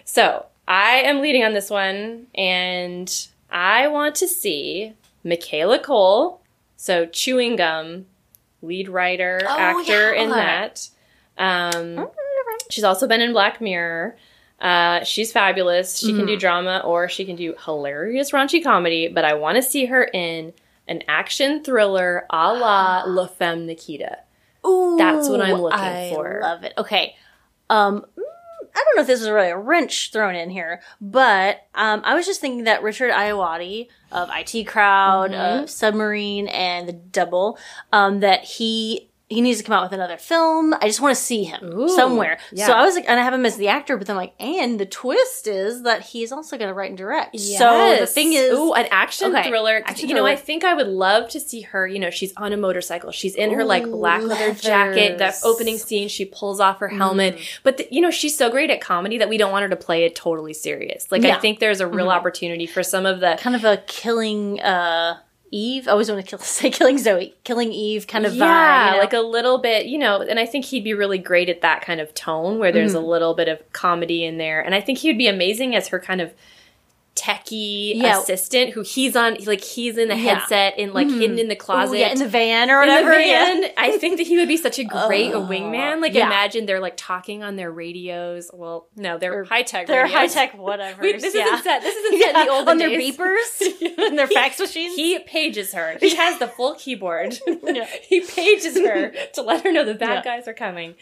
so 0.04 0.44
I 0.68 0.96
am 0.96 1.22
leading 1.22 1.44
on 1.44 1.54
this 1.54 1.70
one, 1.70 2.26
and 2.34 3.10
I 3.50 3.88
want 3.88 4.16
to 4.16 4.28
see 4.28 4.92
Michaela 5.24 5.78
Coel. 5.78 6.42
So 6.76 7.06
chewing 7.06 7.56
gum 7.56 8.04
lead 8.62 8.88
writer, 8.88 9.40
Oh, 9.44 9.58
actor 9.58 10.14
yeah. 10.14 10.22
in 10.22 10.30
that. 10.30 10.88
Um, 11.36 12.08
she's 12.70 12.84
also 12.84 13.06
been 13.06 13.20
in 13.20 13.32
Black 13.32 13.60
Mirror. 13.60 14.16
Uh, 14.60 15.04
she's 15.04 15.30
fabulous. 15.30 15.98
She 15.98 16.12
can 16.12 16.26
do 16.26 16.36
drama 16.36 16.82
or 16.84 17.08
she 17.08 17.24
can 17.24 17.36
do 17.36 17.54
hilarious 17.64 18.32
raunchy 18.32 18.62
comedy, 18.62 19.06
but 19.06 19.24
I 19.24 19.34
want 19.34 19.54
to 19.56 19.62
see 19.62 19.84
her 19.86 20.02
in 20.02 20.52
an 20.88 21.02
action 21.06 21.62
thriller 21.62 22.26
a 22.30 22.52
la 22.54 23.04
La 23.06 23.26
Femme 23.28 23.66
Nikita. 23.66 24.18
Ooh, 24.66 24.96
That's 24.98 25.28
what 25.28 25.40
I'm 25.40 25.60
looking 25.62 25.78
I 25.78 26.10
for. 26.12 26.42
I 26.42 26.48
love 26.54 26.64
it. 26.64 26.72
Okay. 26.76 27.14
Um, 27.70 28.04
mm, 28.18 28.22
I 28.74 28.78
don't 28.84 28.96
know 28.96 29.02
if 29.02 29.06
this 29.06 29.20
is 29.22 29.28
really 29.30 29.50
a 29.50 29.58
wrench 29.58 30.10
thrown 30.12 30.34
in 30.34 30.50
here, 30.50 30.80
but 31.00 31.66
um, 31.74 32.02
I 32.04 32.14
was 32.14 32.26
just 32.26 32.40
thinking 32.40 32.64
that 32.64 32.82
Richard 32.82 33.10
Ayoade 33.12 33.88
of 34.12 34.30
IT 34.32 34.64
Crowd, 34.66 35.30
Mm-hmm. 35.32 35.62
of 35.64 35.70
Submarine, 35.70 36.48
and 36.48 36.88
The 36.88 36.92
Double, 36.92 37.58
um, 37.92 38.20
that 38.20 38.44
he 38.44 39.07
he 39.30 39.42
needs 39.42 39.58
to 39.58 39.64
come 39.64 39.74
out 39.74 39.82
with 39.82 39.92
another 39.92 40.16
film. 40.16 40.72
I 40.74 40.86
just 40.86 41.02
want 41.02 41.14
to 41.14 41.22
see 41.22 41.44
him 41.44 41.78
Ooh, 41.78 41.88
somewhere. 41.90 42.38
yeah. 42.50 42.66
So 42.66 42.72
I 42.72 42.82
was 42.84 42.94
like, 42.94 43.04
and 43.06 43.20
I 43.20 43.22
have 43.22 43.34
him 43.34 43.44
as 43.44 43.56
the 43.58 43.68
actor, 43.68 43.98
but 43.98 44.06
then 44.06 44.16
I'm 44.16 44.22
like, 44.22 44.32
and 44.40 44.80
the 44.80 44.86
twist 44.86 45.46
is 45.46 45.82
that 45.82 46.00
he's 46.00 46.32
also 46.32 46.56
going 46.56 46.68
to 46.68 46.74
write 46.74 46.88
and 46.88 46.96
direct. 46.96 47.38
So 47.38 47.96
the 48.00 48.06
thing 48.06 48.32
is, 48.32 48.52
Ooh, 48.56 48.72
an 48.72 48.86
action 48.90 49.34
Okay, 49.36 49.48
thriller. 49.50 49.82
action 49.84 50.08
you 50.08 50.14
know. 50.14 50.24
I 50.24 50.34
think 50.34 50.64
I 50.64 50.72
would 50.72 50.86
love 50.86 51.28
to 51.30 51.40
see 51.40 51.60
her. 51.60 51.86
You 51.86 51.98
know, 51.98 52.08
she's 52.10 52.32
on 52.38 52.54
a 52.54 52.56
motorcycle. 52.56 53.12
She's 53.12 53.34
in 53.34 53.50
her 53.52 53.64
like 53.64 53.84
black 53.84 54.22
leather 54.22 54.54
jacket. 54.54 55.18
That 55.18 55.34
opening 55.44 55.76
scene, 55.76 56.08
she 56.08 56.24
pulls 56.24 56.58
off 56.58 56.78
her 56.78 56.88
helmet. 56.88 57.36
Mm. 57.36 57.58
But 57.62 57.76
the, 57.76 57.88
you 57.90 58.00
know, 58.00 58.10
she's 58.10 58.36
so 58.36 58.50
great 58.50 58.70
at 58.70 58.80
comedy 58.80 59.18
that 59.18 59.28
we 59.28 59.36
don't 59.36 59.52
want 59.52 59.62
her 59.64 59.68
to 59.68 59.76
play 59.76 60.04
it 60.04 60.14
totally 60.14 60.54
serious. 60.54 61.10
Like 61.12 61.24
I 61.24 61.38
think 61.38 61.58
there's 61.58 61.80
a 61.80 61.86
real 61.86 62.08
opportunity 62.08 62.66
for 62.66 62.82
some 62.82 63.04
of 63.04 63.20
the 63.20 63.36
kind 63.40 63.54
of 63.54 63.64
a 63.64 63.76
killing 63.86 64.60
uh 64.60 65.18
Eve. 65.50 65.88
I 65.88 65.92
always 65.92 66.10
want 66.10 66.24
to 66.24 66.28
kill 66.28 66.38
say 66.44 66.70
killing 66.70 66.98
Zoe, 66.98 67.34
killing 67.44 67.72
Eve 67.72 68.06
kind 68.06 68.26
of 68.26 68.34
yeah, 68.34 68.44
vibe. 68.44 68.86
you 68.86 68.92
know? 68.96 69.00
like 69.02 69.12
a 69.12 69.20
little 69.20 69.58
bit, 69.58 69.86
you 69.86 69.98
know, 69.98 70.20
and 70.22 70.38
I 70.38 70.46
think 70.46 70.66
he'd 70.66 70.84
be 70.84 70.94
really 70.94 71.18
great 71.18 71.48
at 71.48 71.60
that 71.62 71.82
kind 71.82 72.00
of 72.00 72.14
tone 72.14 72.58
where 72.58 72.72
there's 72.72 72.94
a 72.94 72.98
Mm-hmm. 72.98 73.06
little 73.06 73.34
bit 73.34 73.48
of 73.48 73.72
comedy 73.72 74.24
in 74.24 74.38
there. 74.38 74.60
And 74.60 74.74
I 74.74 74.80
think 74.80 74.98
he 74.98 75.08
would 75.08 75.18
be 75.18 75.28
amazing 75.28 75.74
as 75.74 75.88
her 75.88 75.98
kind 76.00 76.20
of 76.20 76.32
techie 77.18 77.92
Yeah. 77.96 78.20
assistant 78.20 78.70
who 78.70 78.82
he's 78.82 79.16
on 79.16 79.36
like 79.44 79.62
he's 79.62 79.98
in 79.98 80.08
the 80.08 80.16
Yeah. 80.16 80.34
headset 80.40 80.74
and 80.78 80.92
like 80.94 81.08
hidden 81.08 81.30
mm-hmm. 81.30 81.38
in 81.38 81.48
the 81.48 81.54
Ooh, 81.54 81.58
closet. 81.58 81.98
yeah, 81.98 82.08
in 82.10 82.18
the 82.18 82.28
van 82.28 82.70
or 82.70 82.78
whatever. 82.80 83.18
yeah. 83.18 83.68
I 83.76 83.98
think 83.98 84.18
that 84.18 84.26
he 84.26 84.36
would 84.36 84.48
be 84.48 84.56
such 84.56 84.78
a 84.78 84.84
great 84.84 85.32
Oh, 85.34 85.42
wingman. 85.46 86.00
Like 86.00 86.14
yeah. 86.14 86.26
imagine 86.26 86.66
they're 86.66 86.80
like 86.80 86.96
talking 86.96 87.42
on 87.42 87.56
their 87.56 87.70
radios. 87.70 88.50
Well, 88.54 88.88
no, 88.96 89.18
they're 89.18 89.44
high 89.44 89.62
tech. 89.62 89.86
They're 89.86 90.06
high 90.06 90.28
tech 90.28 90.56
whatever. 90.58 91.02
This 91.02 91.34
yeah. 91.34 91.46
isn't 91.46 91.62
set. 91.64 91.82
This 91.82 91.94
isn't 91.96 92.20
set 92.22 92.36
in 92.36 92.46
the 92.46 92.52
olden 92.52 92.68
on 92.68 92.78
their 92.78 92.88
days. 92.88 93.16
beepers 93.16 93.98
and 93.98 94.18
their 94.18 94.26
fax 94.28 94.58
machines. 94.58 94.94
He 94.94 95.18
pages 95.18 95.72
her. 95.72 95.96
He 96.00 96.14
has 96.14 96.38
the 96.38 96.48
full 96.48 96.74
keyboard. 96.74 97.38
He 98.08 98.20
pages 98.20 98.78
her 98.78 99.12
to 99.34 99.42
let 99.42 99.64
her 99.64 99.72
know 99.72 99.84
the 99.84 99.94
bad 99.94 100.24
guys 100.24 100.46
are 100.46 100.54
coming. 100.54 100.94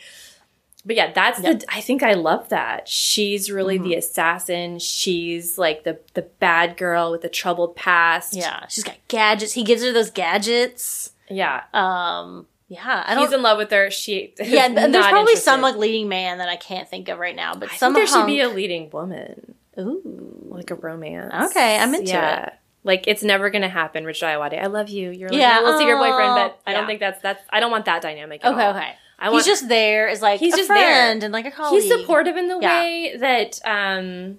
But 0.87 0.95
yeah, 0.97 1.13
that's 1.13 1.41
the. 1.41 1.65
I 1.69 1.81
think 1.81 2.03
I 2.05 2.15
love 2.15 2.49
that. 2.51 2.87
She's 2.89 3.51
really 3.51 3.77
the 3.77 3.95
assassin. 3.97 4.79
She's 4.79 5.59
like 5.59 5.83
the 5.83 5.99
the 6.15 6.23
bad 6.23 6.77
girl 6.77 7.11
with 7.11 7.23
the 7.23 7.29
troubled 7.29 7.75
past. 7.75 8.35
yeah, 8.35 8.67
she's 8.69 8.85
got 8.85 8.97
gadgets. 9.09 9.53
He 9.53 9.65
gives 9.65 9.83
her 9.83 9.93
those 9.93 10.11
gadgets. 10.13 11.11
yeah. 11.29 11.65
Um, 11.75 12.47
yeah, 12.69 13.05
I 13.07 13.17
He's 13.19 13.27
don't. 13.31 13.35
in 13.41 13.43
love 13.43 13.59
with 13.59 13.71
her. 13.73 13.91
She 13.91 14.35
yeah, 14.39 14.69
th- 14.69 14.75
there's 14.93 15.07
probably 15.07 15.21
interested. 15.33 15.41
some 15.43 15.61
like 15.61 15.77
leading 15.77 16.09
man 16.09 16.39
that 16.39 16.49
I 16.49 16.57
can't 16.57 16.89
think 16.89 17.09
of 17.09 17.19
right 17.19 17.35
now, 17.37 17.55
but 17.55 17.71
I 17.73 17.77
some 17.77 17.93
think 17.95 18.09
there 18.09 18.19
should 18.21 18.27
be 18.27 18.41
a 18.41 18.49
leading 18.49 18.89
woman, 18.91 19.55
Ooh, 19.79 20.47
like 20.49 20.71
a 20.71 20.75
romance. 20.77 21.51
Okay, 21.51 21.79
I'm 21.79 21.95
into 21.95 22.11
yeah. 22.13 22.51
Like 22.85 23.05
it's 23.09 23.25
never 23.25 23.51
gonna 23.51 23.69
happen, 23.69 24.05
Rich 24.05 24.21
Ayoade. 24.23 24.61
I 24.63 24.67
love 24.67 24.89
you. 24.89 25.11
You're 25.11 25.29
like 25.31 25.39
Yeah, 25.39 25.55
my 25.57 25.61
little 25.65 25.79
secret 25.81 25.97
boyfriend, 25.97 26.31
aw, 26.31 26.49
but 26.49 26.61
I 26.67 26.73
don't 26.73 26.87
think 26.87 27.01
that's 27.01 27.21
that's. 27.21 27.43
I 27.51 27.59
don't 27.59 27.71
want 27.73 27.85
that 27.87 28.03
dynamic. 28.03 28.45
At 28.45 28.55
okay, 28.55 28.65
all. 28.65 28.75
okay. 28.77 28.95
I 29.19 29.31
want 29.31 29.45
he's 29.45 29.47
just 29.47 29.69
there 29.69 30.09
as 30.09 30.21
like 30.23 30.41
He's 30.41 30.55
a 30.55 30.59
just 30.59 30.69
there. 30.69 31.11
and 31.13 31.33
like 31.33 31.47
a 31.47 31.51
colleague. 31.51 31.83
He's 31.83 31.91
supportive 31.93 32.37
in 32.37 32.49
the 32.49 32.59
Yeah. 32.61 32.81
way 32.83 33.17
that 33.19 33.61
um, 33.65 34.39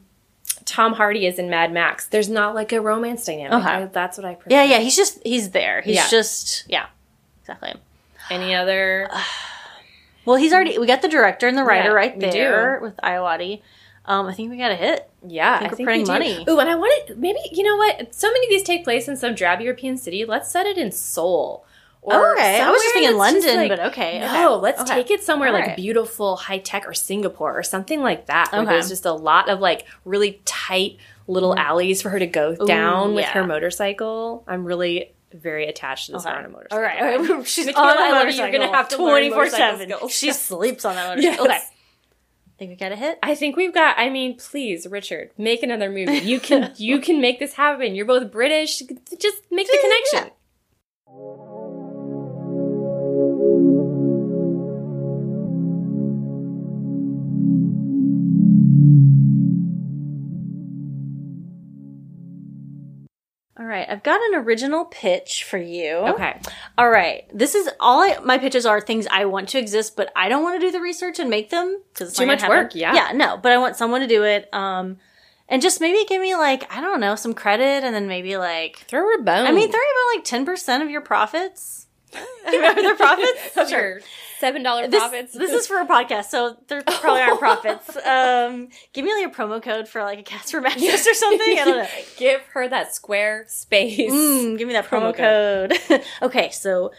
Tom 0.66 0.94
Hardy 0.94 1.26
is 1.26 1.40
in 1.40 1.50
Mad 1.50 1.72
Max. 1.74 2.06
There's 2.08 2.30
not 2.30 2.54
like 2.54 2.72
a 2.74 2.80
romance 2.82 3.26
dynamic. 3.26 3.54
Okay. 3.66 3.70
I- 3.76 3.86
that's 3.86 4.18
what 4.18 4.26
I 4.26 4.36
prefer. 4.36 4.50
Yeah, 4.56 4.64
yeah. 4.64 4.80
He's 4.80 4.96
just 4.96 5.20
he's 5.26 5.50
there. 5.52 5.82
He's 5.82 5.96
Yeah. 5.96 6.08
just 6.10 6.66
yeah, 6.70 6.86
exactly. 7.42 7.74
Any 8.30 8.54
other? 8.56 9.10
Well, 10.26 10.36
he's 10.36 10.52
already. 10.52 10.78
We 10.78 10.88
got 10.88 11.02
the 11.02 11.08
director 11.08 11.48
and 11.48 11.58
the 11.58 11.64
writer 11.64 11.88
Yeah, 11.88 11.96
right 11.96 12.20
there 12.20 12.80
with 12.82 12.98
Ayoade. 12.98 13.62
Um, 14.04 14.26
I 14.28 14.34
think 14.34 14.52
we 14.52 14.58
got 14.58 14.72
a 14.72 14.76
hit. 14.76 15.10
Yeah, 15.26 15.56
I 15.56 15.70
think 15.70 15.74
I 15.74 15.76
we're 15.84 15.86
printing 15.86 16.08
money. 16.08 16.46
Ooh, 16.50 16.60
and 16.60 16.70
I 16.70 16.76
wanted 16.76 17.18
maybe 17.18 17.40
you 17.54 17.64
know 17.64 17.78
what? 17.78 18.14
So 18.14 18.28
many 18.30 18.46
of 18.46 18.50
these 18.50 18.64
take 18.64 18.84
place 18.84 19.08
in 19.08 19.16
some 19.16 19.36
drab 19.36 19.62
European 19.62 19.96
city. 19.98 20.26
Let's 20.26 20.52
set 20.52 20.66
it 20.66 20.78
in 20.78 20.92
Seoul. 20.92 21.66
Or 22.08 22.34
okay, 22.34 22.62
I 22.62 22.72
was 22.72 22.82
just 22.82 22.94
thinking 22.94 23.18
London, 23.18 23.58
like- 23.58 23.70
but 23.70 23.80
okay. 23.88 24.20
No, 24.20 24.54
okay. 24.54 24.62
let's 24.62 24.82
okay. 24.82 24.96
take 24.96 25.12
it 25.12 25.24
somewhere 25.24 25.52
like 25.52 25.64
Alright. 25.64 25.76
beautiful, 25.76 26.38
high 26.38 26.60
tech, 26.60 26.88
or 26.88 26.94
Singapore, 26.94 27.58
or 27.58 27.64
something 27.64 28.02
like 28.02 28.28
that. 28.28 28.54
Where 28.54 28.62
Okay. 28.62 28.72
there's 28.72 28.88
just 28.88 29.06
a 29.06 29.12
lot 29.12 29.50
of 29.50 29.60
like 29.60 29.86
really 30.06 30.42
tight 30.46 31.00
little 31.28 31.52
mm-hmm. 31.52 31.68
alleys 31.68 32.02
for 32.02 32.10
her 32.10 32.20
to 32.20 32.28
go 32.28 32.56
down 32.56 33.14
with 33.14 33.26
yeah. 33.26 33.32
her 33.32 33.46
motorcycle. 33.46 34.46
I'm 34.48 34.64
really 34.64 35.14
very 35.34 35.68
attached 35.68 36.06
to 36.06 36.14
this 36.14 36.26
Okay. 36.26 36.34
on 36.38 36.46
a 36.46 36.50
motorcycle. 36.50 36.78
All 36.78 36.82
right, 36.82 37.20
all 37.20 37.36
right. 37.36 37.46
She's 37.48 37.66
Michaela 37.66 37.88
on 37.90 37.98
that 37.98 38.00
Ayoade, 38.00 38.20
motorcycle. 38.20 38.52
you're 38.52 38.60
gonna 38.60 38.78
have 38.78 38.90
to 38.90 38.96
twenty 38.96 39.30
four 39.30 39.50
seven. 39.50 39.94
She 40.10 40.32
sleeps 40.32 40.86
on 40.86 40.96
that 40.96 41.22
Yes. 41.22 41.38
motorcycle. 41.38 41.56
Okay, 41.58 41.64
think 42.58 42.70
we 42.72 42.76
got 42.76 42.92
a 42.92 42.96
hit. 42.96 43.20
I 43.22 43.36
think 43.36 43.56
we've 43.56 43.74
got. 43.74 43.98
I 43.98 44.10
mean, 44.10 44.38
please, 44.38 44.88
Richard, 44.88 45.32
make 45.38 45.64
another 45.64 45.90
movie. 45.90 46.20
You 46.20 46.40
can. 46.40 46.74
you 46.78 47.00
can 47.00 47.22
make 47.22 47.40
this 47.40 47.54
happen. 47.54 47.96
You're 47.96 48.06
both 48.06 48.32
British. 48.32 48.80
Just 48.80 49.38
make 49.52 49.68
the 49.68 50.02
Yeah. 50.14 50.30
Right, 63.88 63.94
I've 63.94 64.04
got 64.04 64.22
an 64.22 64.36
original 64.36 64.86
pitch 64.86 65.44
for 65.44 65.58
you. 65.58 65.96
Okay. 65.96 66.40
All 66.78 66.90
right. 66.90 67.26
This 67.34 67.56
is 67.56 67.70
all 67.80 68.02
I, 68.02 68.20
my 68.24 68.38
pitches 68.38 68.66
are 68.66 68.82
things 68.82 69.08
I 69.10 69.26
want 69.26 69.50
to 69.50 69.60
exist, 69.60 69.96
but 69.96 70.12
I 70.16 70.30
don't 70.30 70.44
want 70.44 70.60
to 70.60 70.66
do 70.68 70.72
the 70.72 70.82
research 70.82 71.20
and 71.20 71.30
make 71.30 71.50
them 71.50 71.82
because 71.94 72.10
it's 72.10 72.18
Too 72.18 72.26
much 72.26 72.48
work, 72.48 72.76
yeah. 72.76 72.94
Yeah, 72.94 73.12
no, 73.14 73.38
but 73.38 73.52
I 73.52 73.58
want 73.58 73.76
someone 73.76 74.02
to 74.02 74.08
do 74.08 74.24
it. 74.24 74.54
Um, 74.54 74.98
and 75.50 75.62
just 75.62 75.80
maybe 75.80 76.06
give 76.08 76.22
me 76.22 76.36
like 76.36 76.72
I 76.74 76.82
don't 76.82 77.00
know 77.00 77.16
some 77.16 77.34
credit, 77.34 77.84
and 77.84 77.96
then 77.96 78.08
maybe 78.08 78.38
like 78.38 78.80
Throw 78.88 79.14
a 79.16 79.18
bone. 79.20 79.48
I 79.48 79.52
mean, 79.52 79.72
throw 79.72 79.80
about 79.80 80.16
like 80.18 80.26
ten 80.26 80.46
percent 80.46 80.84
of 80.84 80.90
your 80.90 81.02
profits. 81.02 81.87
Remember 82.46 82.82
their 82.82 82.96
profits? 82.96 83.58
of 83.58 83.70
your 83.70 84.00
seven 84.40 84.64
dollar 84.64 84.88
profits. 84.88 85.34
this 85.34 85.52
is 85.52 85.68
for 85.68 85.80
a 85.80 85.86
podcast, 85.86 86.26
so 86.26 86.58
there 86.68 86.82
probably 86.84 87.22
aren't 87.22 87.40
profits. 87.40 87.98
Um, 88.08 88.70
give 88.94 89.04
me 89.04 89.14
like 89.14 89.34
a 89.34 89.36
promo 89.36 89.62
code 89.62 89.88
for 89.88 90.02
like 90.04 90.20
a 90.20 90.24
Casper 90.24 90.62
mattress 90.62 91.06
or 91.08 91.14
something. 91.14 91.60
I 91.60 91.64
don't 91.66 91.78
know. 91.80 91.88
Give 92.18 92.42
her 92.54 92.68
that 92.70 92.94
square 92.96 93.46
space. 93.48 94.12
Mm, 94.12 94.58
give 94.58 94.68
me 94.68 94.74
that 94.74 94.88
promo, 94.88 95.14
Promo 95.14 95.68
code. 95.90 96.02
okay, 96.22 96.50
so 96.52 96.92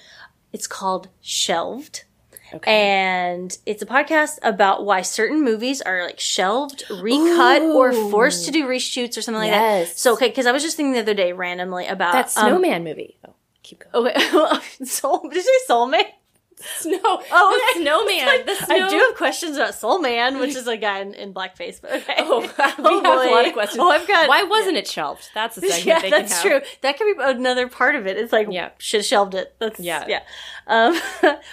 it's 0.52 0.66
called 0.66 1.08
Shelved. 1.22 2.04
Okay. 2.52 2.70
And 2.72 3.56
it's 3.66 3.82
a 3.82 3.86
podcast 3.86 4.38
about 4.42 4.84
why 4.86 5.02
certain 5.02 5.42
movies 5.44 5.82
are 5.82 6.04
like 6.04 6.18
shelved, 6.18 6.82
recut, 6.90 7.60
or 7.62 7.92
forced 8.10 8.46
to 8.46 8.50
do 8.50 8.66
reshoots 8.66 9.18
or 9.18 9.22
something 9.22 9.40
like 9.42 9.50
Yes. 9.50 9.90
that. 9.90 9.98
So, 9.98 10.14
okay, 10.14 10.28
because 10.28 10.46
I 10.46 10.52
was 10.52 10.62
just 10.62 10.76
thinking 10.76 10.92
the 10.94 11.00
other 11.00 11.12
day 11.14 11.32
randomly 11.34 11.86
about 11.86 12.12
that 12.12 12.34
um, 12.38 12.48
snowman 12.48 12.84
movie. 12.84 13.18
Oh, 13.26 13.34
keep 13.68 13.84
going. 13.92 14.12
Okay, 14.16 14.84
Soul. 14.84 15.20
Did 15.28 15.34
you 15.36 15.42
say 15.42 15.72
Soulmate? 15.72 16.10
Snow. 16.60 16.98
Oh, 17.04 17.72
the 17.74 17.80
snowman. 17.82 18.44
the 18.46 18.54
snow. 18.56 18.74
I 18.74 18.88
do 18.90 18.96
have 18.98 19.14
questions 19.16 19.56
about 19.56 19.74
Soul 19.76 20.00
Man, 20.00 20.40
which 20.40 20.56
is 20.56 20.66
a 20.66 20.76
guy 20.76 20.98
in, 20.98 21.14
in 21.14 21.32
blackface. 21.32 21.80
But 21.80 21.92
okay. 21.92 22.14
Oh, 22.18 22.40
we 22.40 22.48
Oh, 22.58 23.00
have 23.04 23.30
a 23.30 23.30
lot 23.30 23.46
of 23.46 23.52
questions. 23.52 23.78
Oh, 23.80 23.88
I've 23.88 24.08
got. 24.08 24.28
Why 24.28 24.42
wasn't 24.42 24.76
it 24.76 24.88
shelved? 24.88 25.30
That's 25.34 25.56
a 25.56 25.60
segment 25.60 25.86
yeah, 25.86 26.10
that's 26.10 26.42
can 26.42 26.50
have. 26.52 26.62
true. 26.62 26.70
That 26.80 26.98
could 26.98 27.16
be 27.16 27.22
another 27.22 27.68
part 27.68 27.94
of 27.94 28.08
it. 28.08 28.16
It's 28.16 28.32
like 28.32 28.48
Yeah. 28.50 28.70
should 28.78 28.98
have 29.00 29.06
shelved 29.06 29.34
it. 29.36 29.54
That's 29.60 29.78
Yeah. 29.78 30.04
yeah. 30.08 30.22
Um, 30.66 31.00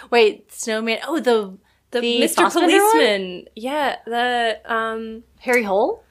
wait, 0.09 0.51
Snowman. 0.51 0.97
Oh, 1.07 1.19
the 1.19 1.55
The, 1.91 1.99
The 2.01 2.21
Mr. 2.21 2.35
Fassbender 2.37 2.67
one? 2.75 2.91
Policeman. 2.91 3.45
Yeah. 3.55 3.97
The 4.07 4.59
um. 4.65 5.23
Harry 5.41 5.61
Hole. 5.63 6.03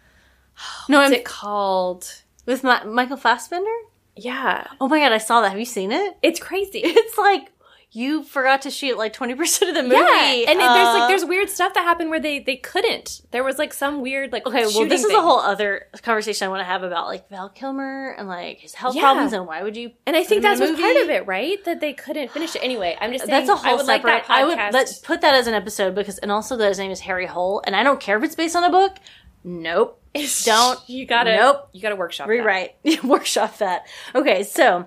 No, 0.88 0.98
What's 0.98 1.08
I'm 1.08 1.14
it 1.14 1.24
called? 1.24 2.22
with 2.46 2.62
Ma- 2.62 2.84
Michael 2.84 3.16
Fassbender. 3.16 3.68
Yeah. 4.16 4.66
Oh 4.80 4.88
my 4.88 5.00
god, 5.00 5.12
I 5.12 5.18
saw 5.18 5.40
that. 5.40 5.50
Have 5.50 5.58
you 5.58 5.64
seen 5.64 5.92
it? 5.92 6.16
It's 6.22 6.40
crazy. 6.40 6.80
It's 6.84 7.18
like 7.18 7.50
you 7.96 8.24
forgot 8.24 8.62
to 8.62 8.70
shoot 8.72 8.98
like 8.98 9.12
twenty 9.12 9.36
percent 9.36 9.68
of 9.70 9.76
the 9.76 9.82
movie. 9.84 9.94
Yeah, 9.94 10.50
and 10.50 10.58
it- 10.58 10.58
there's 10.58 10.88
Uh, 10.88 10.94
like 10.98 11.08
there's 11.08 11.24
weird 11.24 11.48
stuff 11.48 11.74
that 11.74 11.82
happened 11.84 12.10
where 12.10 12.18
they 12.18 12.40
they 12.40 12.56
couldn't. 12.56 13.20
There 13.30 13.44
was 13.44 13.56
like 13.56 13.72
some 13.72 14.00
weird 14.00 14.32
like 14.32 14.44
Okay, 14.46 14.66
well, 14.66 14.88
this 14.88 15.04
is 15.04 15.12
a 15.12 15.20
whole 15.20 15.38
other 15.38 15.86
conversation 16.02 16.46
I 16.46 16.48
want 16.48 16.58
to 16.60 16.64
have 16.64 16.82
about 16.82 17.06
like 17.06 17.28
Val 17.28 17.48
Kilmer 17.50 18.10
and 18.18 18.26
like 18.26 18.58
his 18.58 18.74
health 18.74 18.96
Yeah. 18.96 19.02
problems 19.02 19.32
and 19.32 19.46
why 19.46 19.62
would 19.62 19.76
you? 19.76 19.92
and 20.06 20.16
I 20.16 20.24
think 20.24 20.42
that's 20.42 20.58
part 20.60 20.96
of 20.96 21.08
it, 21.10 21.24
right? 21.28 21.64
That 21.64 21.80
they 21.80 21.92
couldn't 21.92 22.32
finish 22.32 22.56
it. 22.56 22.64
Anyway, 22.64 22.96
I'm 23.00 23.12
just 23.12 23.26
saying 23.26 23.46
That's 23.46 23.48
a 23.48 23.54
whole 23.62 23.72
I 23.72 23.76
would 23.76 23.86
like 23.86 24.02
separate. 24.02 24.26
that 24.26 24.30
I 24.30 24.44
would 24.44 24.58
let's 24.72 24.98
put 24.98 25.20
that 25.20 25.34
as 25.36 25.46
an 25.46 25.54
episode 25.54 25.94
because, 25.94 26.18
and 26.18 26.32
also 26.32 26.56
that 26.56 26.68
his 26.68 26.78
name 26.80 26.90
is 26.90 27.00
Harry 27.00 27.26
Hole, 27.26 27.62
and 27.64 27.76
I 27.76 27.82
don't 27.84 28.00
care 28.00 28.16
if 28.18 28.24
it's 28.24 28.34
based 28.34 28.56
on 28.56 28.64
a 28.64 28.70
book. 28.70 28.96
Nope, 29.44 30.00
don't 30.44 30.80
you 30.88 31.06
gotta 31.06 31.36
Nope. 31.36 31.68
you 31.72 31.80
gotta 31.82 31.96
workshop 31.96 32.26
that. 32.26 32.32
rewrite, 32.32 32.74
workshop 33.04 33.58
that. 33.58 33.86
Okay, 34.14 34.42
so. 34.42 34.86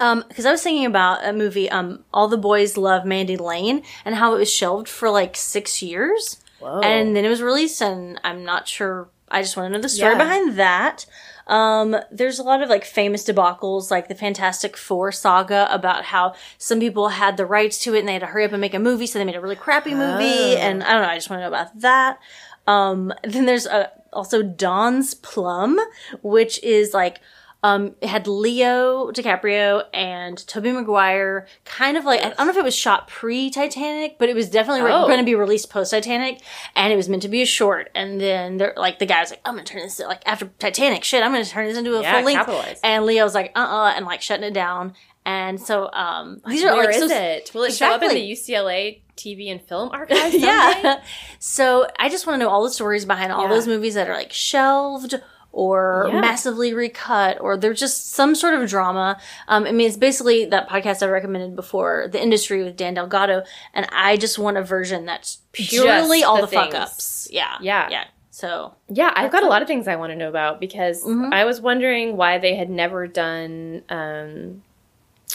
Um, 0.00 0.24
because 0.26 0.46
I 0.46 0.50
was 0.50 0.62
thinking 0.62 0.86
about 0.86 1.24
a 1.24 1.32
movie, 1.32 1.70
um, 1.70 2.04
All 2.12 2.26
the 2.26 2.36
Boys 2.38 2.76
Love 2.76 3.04
Mandy 3.04 3.36
Lane, 3.36 3.82
and 4.04 4.16
how 4.16 4.34
it 4.34 4.38
was 4.38 4.52
shelved 4.52 4.88
for 4.88 5.10
like 5.10 5.36
six 5.36 5.80
years. 5.82 6.38
Whoa. 6.58 6.80
and 6.80 7.14
then 7.16 7.24
it 7.24 7.28
was 7.28 7.42
released 7.42 7.82
and 7.82 8.20
i'm 8.22 8.44
not 8.44 8.68
sure 8.68 9.08
i 9.28 9.42
just 9.42 9.56
want 9.56 9.66
to 9.72 9.76
know 9.76 9.82
the 9.82 9.88
story 9.88 10.12
Yeah. 10.12 10.18
behind 10.18 10.56
that 10.60 11.06
um, 11.48 11.96
there's 12.12 12.38
a 12.38 12.44
lot 12.44 12.62
of 12.62 12.68
like 12.68 12.84
famous 12.84 13.24
debacles 13.24 13.90
like 13.90 14.06
the 14.06 14.14
fantastic 14.14 14.76
four 14.76 15.10
saga 15.10 15.66
about 15.74 16.04
how 16.04 16.34
some 16.58 16.78
people 16.78 17.08
had 17.08 17.36
the 17.36 17.46
rights 17.46 17.82
to 17.82 17.96
it 17.96 17.98
and 17.98 18.06
they 18.08 18.12
had 18.12 18.20
to 18.20 18.26
hurry 18.26 18.44
up 18.44 18.52
and 18.52 18.60
make 18.60 18.74
a 18.74 18.78
movie 18.78 19.08
so 19.08 19.18
they 19.18 19.24
made 19.24 19.34
a 19.34 19.40
really 19.40 19.56
crappy 19.56 19.90
movie 19.92 20.54
Oh. 20.54 20.56
and 20.60 20.84
i 20.84 20.92
don't 20.92 21.02
know 21.02 21.08
i 21.08 21.16
just 21.16 21.28
want 21.28 21.40
to 21.40 21.42
know 21.42 21.48
about 21.48 21.76
that 21.80 22.20
um, 22.66 23.12
then 23.24 23.46
there's 23.46 23.66
uh 23.66 23.88
also 24.12 24.42
Don's 24.42 25.14
Plum, 25.14 25.78
which 26.22 26.62
is 26.62 26.92
like 26.94 27.20
um, 27.64 27.94
it 28.00 28.08
had 28.08 28.26
Leo 28.26 29.12
DiCaprio 29.12 29.84
and 29.94 30.36
Tobey 30.48 30.72
Maguire, 30.72 31.46
kind 31.64 31.96
of 31.96 32.04
like 32.04 32.20
I 32.20 32.30
don't 32.30 32.38
know 32.46 32.50
if 32.50 32.56
it 32.56 32.64
was 32.64 32.74
shot 32.74 33.06
pre 33.06 33.50
Titanic, 33.50 34.18
but 34.18 34.28
it 34.28 34.34
was 34.34 34.50
definitely 34.50 34.82
Oh. 34.90 35.06
going 35.06 35.18
to 35.20 35.24
be 35.24 35.36
released 35.36 35.70
post 35.70 35.92
Titanic, 35.92 36.40
and 36.74 36.92
it 36.92 36.96
was 36.96 37.08
meant 37.08 37.22
to 37.22 37.28
be 37.28 37.40
a 37.40 37.46
short. 37.46 37.88
And 37.94 38.20
then 38.20 38.56
they're 38.56 38.74
like 38.76 38.98
the 38.98 39.06
guy 39.06 39.20
was 39.20 39.30
like, 39.30 39.40
I'm 39.44 39.54
gonna 39.54 39.64
turn 39.64 39.82
this 39.82 40.00
like 40.00 40.22
after 40.26 40.46
Titanic, 40.58 41.04
shit, 41.04 41.22
I'm 41.22 41.30
gonna 41.30 41.44
turn 41.44 41.68
this 41.68 41.78
into 41.78 41.96
a 41.96 42.02
Yeah, 42.02 42.16
full 42.16 42.24
length. 42.24 42.80
And 42.82 43.06
Leo 43.06 43.22
was 43.22 43.34
like, 43.34 43.52
uh 43.54 43.60
uh 43.60 43.92
and 43.96 44.06
like 44.06 44.22
shutting 44.22 44.44
it 44.44 44.54
down. 44.54 44.94
And 45.24 45.60
so 45.60 45.88
um, 45.92 46.40
these 46.46 46.64
are 46.64 46.74
Where 46.74 46.86
like 46.86 46.96
is 46.96 47.08
so, 47.10 47.16
it? 47.16 47.50
Will 47.54 47.62
it 47.64 47.72
show 47.74 47.90
up 47.90 48.02
in 48.02 48.08
the 48.10 48.32
UCLA 48.32 49.00
TV 49.16 49.50
and 49.52 49.60
film 49.62 49.90
archive? 49.92 50.34
Yeah. 50.34 51.00
So 51.38 51.86
I 51.98 52.08
just 52.08 52.26
want 52.26 52.40
to 52.40 52.44
know 52.44 52.50
all 52.50 52.64
the 52.64 52.70
stories 52.70 53.04
behind 53.04 53.32
all 53.32 53.42
Yeah. 53.44 53.48
those 53.54 53.66
movies 53.68 53.94
that 53.94 54.08
are 54.08 54.14
like 54.14 54.32
shelved 54.32 55.14
or 55.52 56.08
Yeah. 56.12 56.20
massively 56.22 56.72
recut 56.74 57.38
or 57.40 57.56
they're 57.56 57.74
just 57.74 58.10
some 58.12 58.34
sort 58.34 58.54
of 58.54 58.68
drama. 58.68 59.18
Um, 59.48 59.64
I 59.64 59.70
mean, 59.72 59.86
it's 59.86 59.96
basically 59.96 60.46
that 60.46 60.68
podcast 60.68 61.02
I 61.02 61.06
recommended 61.10 61.54
before, 61.54 62.08
The 62.10 62.20
Industry 62.20 62.64
with 62.64 62.76
Dan 62.76 62.94
Delgado, 62.94 63.44
and 63.74 63.86
I 63.92 64.16
just 64.16 64.38
want 64.38 64.56
a 64.56 64.62
version 64.62 65.04
that's 65.04 65.38
purely 65.52 66.20
Just 66.20 66.28
all 66.28 66.36
the 66.36 66.42
the, 66.42 66.48
fuck 66.48 66.74
ups. 66.74 67.28
Yeah. 67.30 67.56
Yeah. 67.60 67.88
Yeah. 67.90 68.04
So 68.30 68.74
Yeah, 68.88 69.12
I've 69.14 69.30
got 69.30 69.44
a 69.44 69.46
lot 69.46 69.60
of 69.62 69.68
things 69.68 69.86
I 69.86 69.96
want 69.96 70.10
to 70.10 70.16
know 70.16 70.28
about 70.30 70.58
because 70.58 71.04
Mhm. 71.04 71.32
I 71.32 71.44
was 71.44 71.60
wondering 71.60 72.16
why 72.16 72.38
they 72.38 72.56
had 72.56 72.70
never 72.70 73.06
done 73.06 73.82
um, 73.90 74.62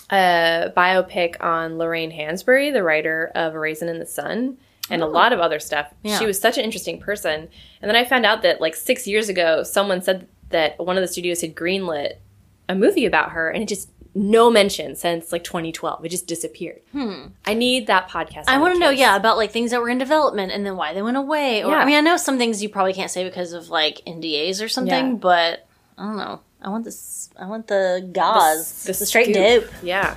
a 0.09 0.71
biopic 0.75 1.35
on 1.43 1.77
Lorraine 1.77 2.11
Hansberry, 2.11 2.71
the 2.71 2.83
writer 2.83 3.31
of 3.35 3.53
A 3.55 3.59
Raisin 3.59 3.89
in 3.89 3.99
the 3.99 4.05
Sun, 4.05 4.57
and 4.89 5.01
a 5.01 5.05
Oh. 5.05 5.09
lot 5.09 5.33
of 5.33 5.39
other 5.39 5.59
stuff. 5.59 5.93
Yeah. 6.03 6.17
She 6.17 6.25
was 6.25 6.39
such 6.39 6.57
an 6.57 6.63
interesting 6.63 6.99
person. 6.99 7.49
And 7.81 7.89
then 7.89 7.95
I 7.95 8.05
found 8.05 8.25
out 8.25 8.41
that 8.43 8.61
like 8.61 8.75
six 8.75 9.05
years 9.05 9.27
ago, 9.29 9.63
someone 9.63 10.01
said 10.01 10.27
that 10.49 10.79
one 10.79 10.95
of 10.97 11.01
the 11.01 11.07
studios 11.09 11.41
had 11.41 11.55
greenlit 11.55 12.13
a 12.69 12.75
movie 12.75 13.05
about 13.05 13.31
her, 13.31 13.49
and 13.49 13.61
it 13.63 13.67
just 13.67 13.89
no 14.15 14.49
mention 14.49 14.95
since 14.95 15.31
like 15.31 15.43
2012. 15.43 16.03
It 16.03 16.09
just 16.09 16.25
disappeared. 16.25 16.81
hmm. 16.91 17.27
I 17.45 17.53
need 17.53 17.85
that 17.87 18.09
podcast. 18.09 18.45
I 18.47 18.57
want 18.57 18.73
to 18.73 18.79
know, 18.79 18.89
yeah, 18.89 19.15
about 19.15 19.37
like 19.37 19.51
things 19.51 19.69
that 19.71 19.79
were 19.81 19.89
in 19.89 19.97
development 19.99 20.51
and 20.51 20.65
then 20.65 20.75
why 20.75 20.93
they 20.93 21.01
went 21.03 21.17
away. 21.17 21.63
Or 21.63 21.71
Yeah. 21.71 21.77
I 21.79 21.85
mean, 21.85 21.95
I 21.95 22.01
know 22.01 22.17
some 22.17 22.37
things 22.39 22.63
you 22.63 22.69
probably 22.69 22.93
can't 22.93 23.11
say 23.11 23.23
because 23.23 23.53
of 23.53 23.69
like 23.69 24.01
NDAs 24.07 24.63
or 24.63 24.69
something, 24.69 25.07
Yeah. 25.11 25.13
but 25.13 25.67
I 25.99 26.03
don't 26.05 26.17
know. 26.17 26.39
I 26.61 26.69
want 26.69 26.85
this. 26.85 27.29
I 27.37 27.45
want 27.47 27.67
the 27.67 28.07
gauze, 28.13 28.83
This 28.83 28.97
is 28.97 28.99
the, 28.99 29.05
straight 29.05 29.25
scoop. 29.33 29.35
dope. 29.65 29.71
Yeah. 29.83 30.15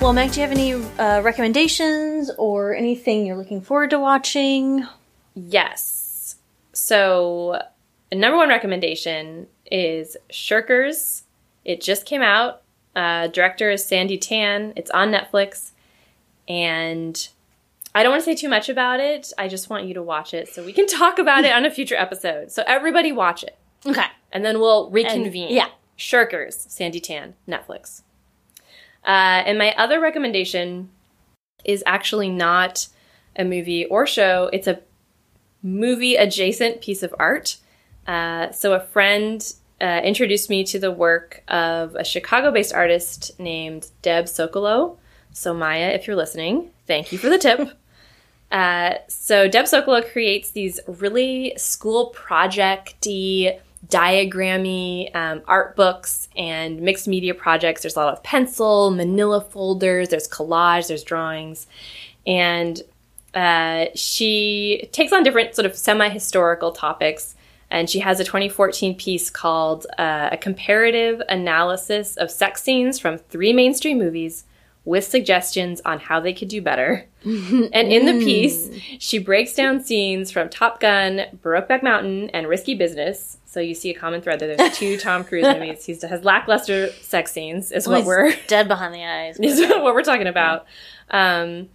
Well, 0.00 0.12
Meg, 0.12 0.30
do 0.32 0.40
you 0.40 0.46
have 0.46 0.56
any 0.56 0.72
uh, 0.74 1.20
recommendations 1.22 2.30
or 2.38 2.72
anything 2.74 3.26
you're 3.26 3.36
looking 3.36 3.60
forward 3.60 3.90
to 3.90 3.98
watching? 3.98 4.86
Yes. 5.34 6.36
So, 6.72 7.60
number 8.12 8.36
one 8.38 8.48
recommendation 8.48 9.48
is 9.70 10.16
Shirkers. 10.30 11.24
It 11.64 11.80
just 11.82 12.06
came 12.06 12.22
out. 12.22 12.62
Uh, 12.94 13.26
director 13.26 13.70
is 13.70 13.84
Sandi 13.84 14.16
Tan. 14.16 14.72
It's 14.76 14.90
on 14.92 15.10
Netflix. 15.10 15.72
And 16.48 17.28
I 17.94 18.02
don't 18.02 18.12
want 18.12 18.24
to 18.24 18.24
say 18.24 18.34
too 18.34 18.48
much 18.48 18.68
about 18.68 19.00
it. 19.00 19.32
I 19.38 19.48
just 19.48 19.70
want 19.70 19.84
you 19.84 19.94
to 19.94 20.02
watch 20.02 20.34
it 20.34 20.48
so 20.48 20.64
we 20.64 20.72
can 20.72 20.86
talk 20.86 21.18
about 21.18 21.44
it 21.44 21.52
on 21.52 21.64
a 21.64 21.70
future 21.70 21.96
episode. 21.96 22.50
So, 22.50 22.64
everybody 22.66 23.12
watch 23.12 23.44
it. 23.44 23.56
Okay. 23.86 24.06
And 24.32 24.44
then 24.44 24.60
we'll 24.60 24.90
reconvene. 24.90 25.52
yeah. 25.54 25.68
Shirkers, 25.96 26.70
Sandi 26.70 27.00
Tan, 27.00 27.34
Netflix. 27.48 28.02
Uh, 29.04 29.42
and 29.46 29.58
my 29.58 29.74
other 29.74 30.00
recommendation 30.00 30.90
is 31.64 31.82
actually 31.86 32.28
not 32.28 32.88
a 33.36 33.44
movie 33.44 33.84
or 33.86 34.06
show, 34.06 34.48
it's 34.52 34.66
a 34.66 34.80
movie 35.62 36.16
adjacent 36.16 36.80
piece 36.80 37.02
of 37.02 37.14
art. 37.18 37.56
Uh, 38.06 38.50
so, 38.52 38.74
a 38.74 38.80
friend 38.80 39.52
uh, 39.80 40.00
introduced 40.02 40.48
me 40.50 40.64
to 40.64 40.78
the 40.78 40.90
work 40.90 41.42
of 41.48 41.94
a 41.94 42.04
Chicago 42.04 42.50
based 42.50 42.72
artist 42.72 43.38
named 43.38 43.88
Deb 44.02 44.26
Sokolow. 44.26 44.96
So, 45.32 45.54
Maya, 45.54 45.88
if 45.88 46.06
you're 46.06 46.16
listening, 46.16 46.70
thank 46.86 47.12
you 47.12 47.18
for 47.18 47.28
the 47.28 47.38
tip. 47.38 47.70
Uh, 48.50 48.94
so 49.08 49.46
Deb 49.46 49.66
Sokolow 49.66 50.10
creates 50.10 50.52
these 50.52 50.80
really 50.86 51.52
school 51.56 52.14
projecty, 52.16 53.58
diagrammy 53.86 55.14
um, 55.14 55.42
art 55.46 55.76
books 55.76 56.28
and 56.36 56.80
mixed 56.80 57.06
media 57.06 57.34
projects. 57.34 57.82
There's 57.82 57.96
a 57.96 58.00
lot 58.00 58.12
of 58.12 58.22
pencil, 58.22 58.90
manila 58.90 59.40
folders, 59.40 60.08
there's 60.08 60.26
collage, 60.28 60.88
there's 60.88 61.04
drawings. 61.04 61.66
And 62.26 62.82
uh, 63.34 63.86
she 63.94 64.88
takes 64.92 65.12
on 65.12 65.22
different 65.22 65.54
sort 65.54 65.66
of 65.66 65.76
semi 65.76 66.08
historical 66.08 66.72
topics. 66.72 67.34
And 67.70 67.90
she 67.90 67.98
has 67.98 68.18
a 68.18 68.24
2014 68.24 68.94
piece 68.96 69.28
called 69.28 69.86
uh, 69.98 70.30
A 70.32 70.38
Comparative 70.38 71.20
Analysis 71.28 72.16
of 72.16 72.30
Sex 72.30 72.62
Scenes 72.62 72.98
from 72.98 73.18
Three 73.18 73.52
Mainstream 73.52 73.98
Movies 73.98 74.44
with 74.88 75.04
suggestions 75.04 75.82
on 75.84 76.00
how 76.00 76.18
they 76.18 76.32
could 76.32 76.48
do 76.48 76.62
better. 76.62 77.06
and 77.22 77.74
in 77.74 78.06
the 78.06 78.24
piece, 78.24 78.70
she 78.98 79.18
breaks 79.18 79.52
down 79.52 79.84
scenes 79.84 80.30
from 80.30 80.48
Top 80.48 80.80
Gun, 80.80 81.26
Brokeback 81.42 81.82
Mountain, 81.82 82.30
and 82.30 82.48
Risky 82.48 82.74
Business. 82.74 83.36
So 83.44 83.60
you 83.60 83.74
see 83.74 83.90
a 83.90 83.94
common 83.94 84.22
thread 84.22 84.40
there. 84.40 84.56
There's 84.56 84.78
two 84.78 84.96
Tom 84.96 85.24
Cruise 85.24 85.44
movies. 85.58 85.84
He 85.84 85.94
has 85.94 86.24
lackluster 86.24 86.88
sex 87.02 87.32
scenes, 87.32 87.70
is 87.70 87.86
what 87.86 87.98
He's 87.98 88.06
we're 88.06 88.34
dead 88.46 88.66
behind 88.66 88.94
the 88.94 89.04
eyes. 89.04 89.38
is 89.42 89.60
what 89.60 89.82
we're 89.94 90.02
talking 90.02 90.26
about. 90.26 90.64
Um, 91.10 91.68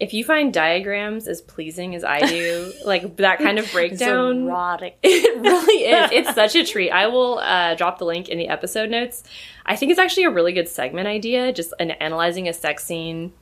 if 0.00 0.14
you 0.14 0.24
find 0.24 0.52
diagrams 0.52 1.26
as 1.26 1.40
pleasing 1.40 1.94
as 1.94 2.04
I 2.04 2.20
do, 2.20 2.72
like 2.84 3.16
that 3.16 3.38
kind 3.38 3.58
of 3.58 3.64
It's 3.64 3.72
breakdown, 3.72 4.44
erotic. 4.44 4.98
it 5.02 5.40
really 5.40 5.84
is. 5.84 6.10
It's 6.12 6.34
such 6.34 6.54
a 6.54 6.64
treat. 6.64 6.90
I 6.90 7.08
will 7.08 7.38
uh, 7.38 7.74
drop 7.74 7.98
the 7.98 8.04
link 8.04 8.28
in 8.28 8.38
the 8.38 8.48
episode 8.48 8.90
notes. 8.90 9.24
I 9.66 9.76
think 9.76 9.90
it's 9.90 9.98
actually 9.98 10.24
a 10.24 10.30
really 10.30 10.52
good 10.52 10.68
segment 10.68 11.08
idea, 11.08 11.52
just 11.52 11.72
an 11.80 11.90
analyzing 11.92 12.48
a 12.48 12.52
sex 12.52 12.84
scene 12.84 13.32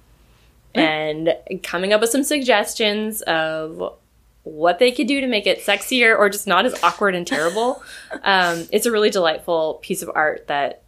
and 0.76 1.34
coming 1.62 1.92
up 1.92 2.00
with 2.00 2.10
some 2.10 2.22
suggestions 2.22 3.22
of 3.22 3.94
what 4.42 4.78
they 4.78 4.92
could 4.92 5.08
do 5.08 5.20
to 5.20 5.26
make 5.26 5.46
it 5.46 5.60
sexier 5.60 6.16
or 6.16 6.28
just 6.28 6.46
not 6.46 6.66
as 6.66 6.82
awkward 6.82 7.14
and 7.14 7.26
terrible. 7.26 7.82
um, 8.22 8.66
it's 8.70 8.86
a 8.86 8.92
really 8.92 9.10
delightful 9.10 9.80
piece 9.82 10.02
of 10.02 10.10
art 10.14 10.46
that 10.48 10.82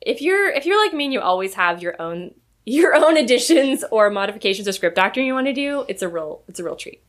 if 0.00 0.20
you're 0.20 0.50
if 0.50 0.66
you're 0.66 0.82
like 0.82 0.92
me 0.92 1.04
and 1.04 1.12
you 1.12 1.20
always 1.20 1.54
have 1.54 1.82
your 1.82 2.00
own 2.00 2.34
your 2.64 2.94
own 2.94 3.16
additions 3.16 3.84
or 3.90 4.10
modifications 4.10 4.68
or 4.68 4.72
script 4.72 4.96
doctoring 4.96 5.26
you 5.26 5.34
want 5.34 5.46
to 5.46 5.52
do, 5.52 5.84
it's 5.88 6.02
a 6.02 6.08
real 6.08 6.42
it's 6.48 6.60
a 6.60 6.64
real 6.64 6.76
treat. 6.76 7.02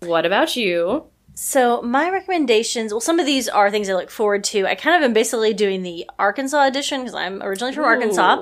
What 0.00 0.26
about 0.26 0.56
you? 0.56 1.04
So 1.38 1.82
my 1.82 2.08
recommendations, 2.10 2.92
well, 2.94 3.00
some 3.00 3.20
of 3.20 3.26
these 3.26 3.46
are 3.46 3.70
things 3.70 3.90
I 3.90 3.94
look 3.94 4.10
forward 4.10 4.42
to. 4.44 4.66
I 4.66 4.74
kind 4.74 4.96
of 4.96 5.06
am 5.06 5.12
basically 5.12 5.52
doing 5.52 5.82
the 5.82 6.08
Arkansas 6.18 6.64
edition 6.66 7.00
because 7.00 7.14
I'm 7.14 7.42
originally 7.42 7.74
from 7.74 7.84
Arkansas. 7.84 8.36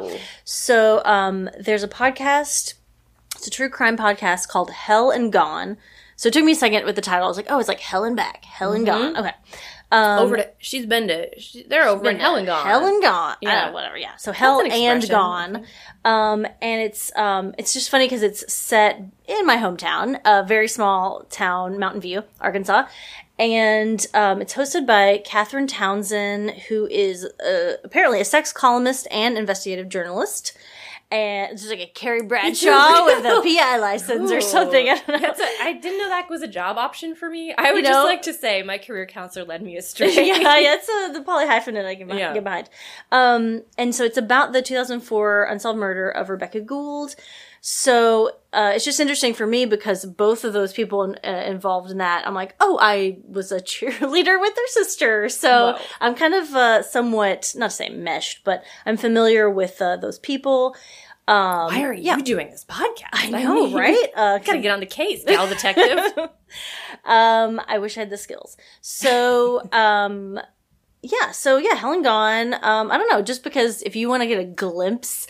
So 0.45 1.03
um, 1.05 1.51
there's 1.59 1.83
a 1.83 1.89
podcast. 1.89 2.75
It's 3.35 3.49
a 3.49 3.51
true 3.51 3.69
crime 3.69 3.97
podcast 3.97 4.49
called 4.49 4.71
Hell 4.71 5.11
and 5.11 5.33
Gone. 5.33 5.77
So 6.17 6.29
it 6.29 6.33
took 6.33 6.45
me 6.45 6.53
a 6.53 6.55
second 6.55 6.85
with 6.85 6.95
the 6.95 7.03
title. 7.03 7.25
I 7.25 7.29
was 7.29 7.37
like, 7.37 7.47
oh, 7.51 7.59
it's 7.59 7.67
like 7.69 7.81
Hell 7.81 8.05
and 8.05 8.15
Back, 8.15 8.45
Hell 8.45 8.73
and 8.73 8.87
Gone. 8.87 9.17
Okay. 9.17 9.33
Um, 9.95 10.19
over 10.19 10.37
to 10.39 10.49
she's 10.59 10.87
been 10.87 11.09
to 11.09 11.39
she, 11.39 11.63
they're 11.63 11.87
over 11.87 12.09
in 12.11 12.19
hell 12.19 12.37
and 12.37 12.47
gone. 12.47 12.67
Hell 12.67 12.87
and 12.87 13.03
Gone. 13.03 13.37
Yeah. 13.41 13.71
Whatever. 13.71 13.97
Yeah. 13.97 14.17
So 14.17 14.33
Hell 14.33 14.61
an 14.61 14.73
and. 14.73 15.09
Gone. 15.09 15.65
Um, 16.05 16.47
and 16.61 16.83
it's 16.83 17.15
um, 17.17 17.55
it's 17.59 17.73
just 17.73 17.91
funny 17.91 18.07
because 18.07 18.23
it's 18.23 18.53
set 18.53 19.01
in 19.27 19.47
my 19.47 19.57
hometown, 19.57 20.21
a 20.25 20.45
very 20.45 20.69
small 20.69 21.25
town, 21.31 21.79
Mountain 21.79 22.01
View, 22.01 22.25
Arkansas. 22.41 22.87
And 23.39 24.07
um, 24.15 24.41
it's 24.41 24.55
hosted 24.55 24.87
by 24.87 25.23
Catherine 25.25 25.67
Townsend, 25.67 26.51
who 26.69 26.87
is 26.87 27.25
uh, 27.25 27.75
apparently 27.83 28.21
a 28.21 28.25
sex 28.25 28.53
columnist 28.53 29.09
and 29.11 29.37
investigative 29.37 29.89
journalist. 29.89 30.57
And 31.11 31.53
it's 31.53 31.63
just 31.63 31.73
like 31.73 31.83
a 31.89 31.91
Carrie 31.95 32.23
Bradshaw 32.27 33.05
with 33.05 33.25
a 33.25 33.41
PI 33.45 33.77
license 33.79 34.33
or 34.33 34.41
something. 34.41 34.89
I 34.89 34.95
don't 34.97 35.09
know. 35.09 35.19
That's 35.19 35.41
a, 35.41 35.45
I 35.63 35.73
didn't 35.75 35.99
know 35.99 36.09
that 36.09 36.29
was 36.29 36.43
a 36.43 36.49
job 36.49 36.77
option 36.77 37.15
for 37.15 37.31
me. 37.31 37.55
I 37.57 37.73
would 37.73 37.85
You 37.85 37.91
just 37.91 38.05
like 38.05 38.23
to 38.23 38.33
say 38.33 38.63
my 38.63 38.79
career 38.79 39.07
counselor 39.07 39.45
led 39.47 39.63
me 39.63 39.77
astray. 39.79 40.13
yeah, 40.13 40.59
yeah, 40.59 40.75
it's 40.75 40.89
uh, 40.89 41.13
the 41.13 41.21
polyhyphenate 41.21 41.85
I 41.85 41.95
can 41.95 42.09
Yeah. 42.09 42.33
get 42.35 42.43
behind. 42.43 42.69
Um, 43.13 43.63
and 43.79 43.95
so 43.95 44.03
it's 44.05 44.19
about 44.19 44.53
the 44.53 44.63
2004 44.63 45.45
unsolved 45.45 45.79
murder 45.79 46.09
of 46.11 46.31
Rebecca 46.31 46.61
Gould. 46.61 47.15
So 47.67 48.29
uh, 48.53 48.73
it's 48.75 48.85
just 48.85 49.01
interesting 49.01 49.33
for 49.33 49.47
me 49.47 49.65
because 49.65 50.05
both 50.05 50.45
of 50.45 50.53
those 50.53 50.75
people 50.75 51.15
uh, 51.25 51.31
involved 51.31 51.91
in 51.91 51.97
that, 51.97 52.27
I'm 52.27 52.35
like, 52.35 52.55
oh, 52.61 52.79
I 52.79 53.17
was 53.27 53.51
a 53.51 53.59
cheerleader 53.61 54.39
with 54.39 54.55
their 54.55 54.67
sister. 54.67 55.31
So 55.31 55.73
Whoa. 55.73 55.79
I'm 55.99 56.15
kind 56.15 56.35
of 56.35 56.55
uh, 56.55 56.83
somewhat, 56.83 57.55
not 57.57 57.71
to 57.71 57.77
say 57.77 57.89
meshed, 57.89 58.45
but 58.45 58.65
I'm 58.85 58.99
familiar 58.99 59.49
with 59.49 59.81
uh, 59.81 59.97
those 59.97 60.19
people. 60.19 60.77
Um, 61.27 61.73
Why 61.73 61.85
are 61.85 61.95
yeah, 61.95 62.19
you 62.19 62.23
doing 62.23 62.51
this 62.51 62.67
podcast? 62.67 63.09
I 63.15 63.31
know, 63.31 63.55
mean, 63.55 63.75
right? 63.75 64.09
Uh, 64.15 64.39
Gotta 64.45 64.59
get 64.59 64.71
on 64.71 64.81
the 64.81 64.87
case, 64.87 65.25
gal 65.25 65.49
detective. 65.49 66.19
um, 67.07 67.63
I 67.67 67.79
wish 67.79 67.97
I 67.97 68.01
had 68.01 68.11
the 68.11 68.19
skills. 68.19 68.59
So, 68.83 69.67
um, 69.73 70.39
yeah, 71.01 71.31
so 71.31 71.57
yeah, 71.57 71.77
Hell 71.77 71.95
and 71.95 72.05
Gone. 72.05 72.53
Um, 72.63 72.91
I 72.91 72.99
don't 72.99 73.09
know, 73.09 73.23
just 73.23 73.43
because 73.43 73.81
if 73.81 73.97
you 73.97 74.11
want 74.11 74.23
to 74.23 74.27
get 74.27 74.39
a 74.39 74.45
glimpse, 74.45 75.27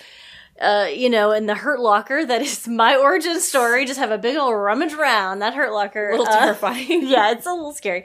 uh, 0.61 0.89
you 0.93 1.11
know, 1.11 1.33
in 1.33 1.47
the 1.47 1.55
Hurt 1.55 1.81
Locker, 1.81 2.25
that 2.25 2.43
is 2.43 2.67
my 2.83 2.97
origin 2.97 3.41
story. 3.41 3.85
Just 3.87 3.99
have 3.99 4.11
a 4.11 4.19
big 4.19 4.37
old 4.37 4.55
rummage 4.55 4.93
around 4.95 5.41
that 5.41 5.55
Hurt 5.55 5.73
Locker. 5.73 6.11
a 6.11 6.19
little 6.19 6.33
Uh, 6.33 6.39
terrifying. 6.41 7.03
yeah, 7.07 7.31
it's 7.33 7.47
a 7.47 7.53
little 7.53 7.73
scary. 7.73 8.05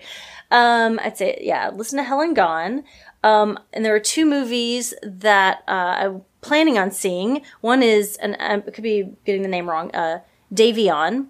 Um, 0.51 0.99
I'd 1.03 1.17
say, 1.17 1.39
yeah, 1.41 1.69
listen 1.69 1.97
to 1.97 2.03
Hell 2.03 2.21
and 2.21 2.35
Gone. 2.35 2.83
Um, 3.23 3.59
and 3.73 3.83
there 3.85 3.93
are 3.93 3.99
two 3.99 4.25
movies 4.25 4.93
that 5.03 5.63
uh, 5.67 5.71
I'm 5.71 6.21
planning 6.41 6.77
on 6.77 6.89
seeing. 6.91 7.41
One 7.62 7.83
is, 7.83 8.15
and 8.17 8.35
I 8.39 8.59
could 8.62 8.83
be 8.83 9.09
getting 9.25 9.41
the 9.43 9.47
name 9.49 9.69
wrong, 9.69 9.93
uh, 9.93 10.21
Dayveon, 10.53 11.27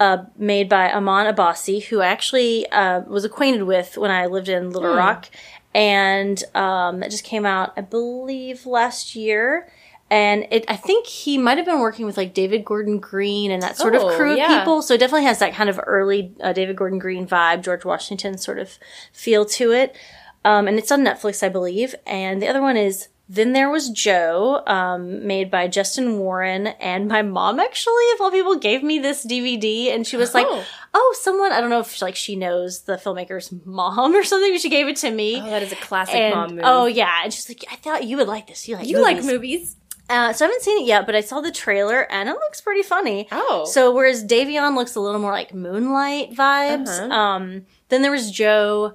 uh, 0.00 0.24
made 0.36 0.68
by 0.68 0.88
Amman 0.90 1.32
Abbasi, 1.32 1.84
who 1.84 2.00
I 2.00 2.06
actually 2.06 2.66
uh, 2.70 3.00
was 3.02 3.24
acquainted 3.24 3.62
with 3.64 3.96
when 3.96 4.10
I 4.10 4.26
lived 4.26 4.48
in 4.48 4.70
Little 4.70 4.94
Rock. 4.96 5.28
And 5.74 6.42
um, 6.54 7.00
that 7.00 7.10
just 7.10 7.24
came 7.24 7.44
out, 7.44 7.72
I 7.76 7.82
believe, 7.82 8.64
last 8.66 9.14
year. 9.14 9.68
And 10.08 10.46
it, 10.52 10.64
I 10.68 10.76
think 10.76 11.06
he 11.06 11.36
might 11.36 11.56
have 11.58 11.66
been 11.66 11.80
working 11.80 12.06
with 12.06 12.16
like 12.16 12.32
David 12.32 12.64
Gordon 12.64 12.98
Green 13.00 13.50
and 13.50 13.60
that 13.62 13.76
sort 13.76 13.94
Oh, 13.96 14.08
of 14.08 14.16
crew 14.16 14.32
of 14.32 14.38
yeah. 14.38 14.58
people. 14.60 14.80
So 14.82 14.94
it 14.94 14.98
definitely 14.98 15.24
has 15.24 15.40
that 15.40 15.52
kind 15.54 15.68
of 15.68 15.80
early 15.84 16.32
uh, 16.40 16.52
David 16.52 16.76
Gordon 16.76 16.98
Green 17.00 17.26
vibe, 17.26 17.62
George 17.64 17.84
Washington 17.84 18.38
sort 18.38 18.58
of 18.60 18.78
feel 19.12 19.44
to 19.46 19.72
it. 19.72 19.96
Um, 20.44 20.68
and 20.68 20.78
it's 20.78 20.92
on 20.92 21.00
Netflix, 21.00 21.42
I 21.42 21.48
believe. 21.48 21.96
And 22.06 22.40
the 22.40 22.46
other 22.46 22.62
one 22.62 22.76
is 22.76 23.08
Then 23.28 23.52
There 23.52 23.68
Was 23.68 23.90
Joe, 23.90 24.62
um, 24.68 25.26
made 25.26 25.50
by 25.50 25.66
Justin 25.66 26.20
Warren. 26.20 26.68
And 26.68 27.08
my 27.08 27.22
mom 27.22 27.58
actually, 27.58 28.04
of 28.14 28.20
all 28.20 28.30
people, 28.30 28.54
gave 28.54 28.84
me 28.84 29.00
this 29.00 29.26
DVD, 29.26 29.92
and 29.92 30.06
she 30.06 30.16
was 30.16 30.34
like, 30.34 30.46
Oh. 30.48 30.64
"Oh, 30.94 31.16
someone 31.20 31.50
I 31.50 31.60
don't 31.60 31.68
know 31.70 31.80
if 31.80 32.00
like 32.00 32.14
she 32.14 32.36
knows 32.36 32.82
the 32.82 32.94
filmmaker's 32.96 33.52
mom 33.64 34.14
or 34.14 34.22
something, 34.22 34.52
but 34.52 34.60
she 34.60 34.70
gave 34.70 34.86
it 34.86 34.94
to 34.98 35.10
me." 35.10 35.40
Oh, 35.42 35.50
that 35.50 35.64
is 35.64 35.72
a 35.72 35.76
classic 35.76 36.14
and 36.14 36.32
mom 36.36 36.50
move. 36.54 36.60
oh 36.64 36.86
yeah, 36.86 37.22
and 37.24 37.32
she's 37.34 37.48
like, 37.48 37.64
"I 37.72 37.74
thought 37.74 38.04
you 38.04 38.16
would 38.18 38.28
like 38.28 38.46
this. 38.46 38.68
You 38.68 38.76
like 38.76 38.86
you 38.86 39.02
like 39.02 39.24
movies." 39.24 39.74
Uh, 40.08 40.32
so 40.32 40.44
I 40.44 40.48
haven't 40.48 40.62
seen 40.62 40.82
it 40.82 40.86
yet, 40.86 41.04
but 41.06 41.14
I 41.16 41.20
saw 41.20 41.40
the 41.40 41.50
trailer 41.50 42.02
and 42.12 42.28
it 42.28 42.32
looks 42.32 42.60
pretty 42.60 42.82
funny. 42.82 43.26
Oh. 43.32 43.64
So 43.64 43.92
whereas 43.92 44.24
Dayveon 44.24 44.76
looks 44.76 44.94
a 44.94 45.00
little 45.00 45.20
more 45.20 45.32
like 45.32 45.52
Moonlight 45.52 46.32
vibes, 46.32 46.88
Uh-huh. 46.88 47.12
um, 47.12 47.66
then 47.88 48.02
there 48.02 48.12
was 48.12 48.30
Joe. 48.30 48.94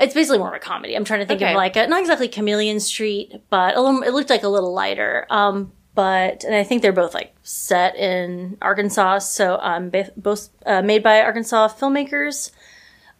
It's 0.00 0.14
basically 0.14 0.38
more 0.38 0.48
of 0.48 0.54
a 0.54 0.58
comedy. 0.58 0.94
I'm 0.96 1.04
trying 1.04 1.20
to 1.20 1.26
think 1.26 1.40
Okay. 1.42 1.52
of 1.52 1.56
like 1.56 1.76
a, 1.76 1.86
not 1.86 2.00
exactly 2.00 2.28
Chameleon 2.28 2.80
Street, 2.80 3.32
but 3.50 3.76
a 3.76 3.80
little. 3.80 4.02
It 4.02 4.12
looked 4.12 4.30
like 4.30 4.42
a 4.44 4.48
little 4.48 4.72
lighter. 4.72 5.26
Um, 5.30 5.72
but 5.94 6.44
and 6.44 6.54
I 6.54 6.62
think 6.62 6.82
they're 6.82 6.92
both 6.92 7.14
like 7.14 7.34
set 7.42 7.96
in 7.96 8.58
Arkansas, 8.62 9.18
so 9.20 9.58
um, 9.60 9.90
both 10.16 10.50
uh, 10.64 10.82
made 10.82 11.02
by 11.02 11.20
Arkansas 11.22 11.68
filmmakers. 11.68 12.52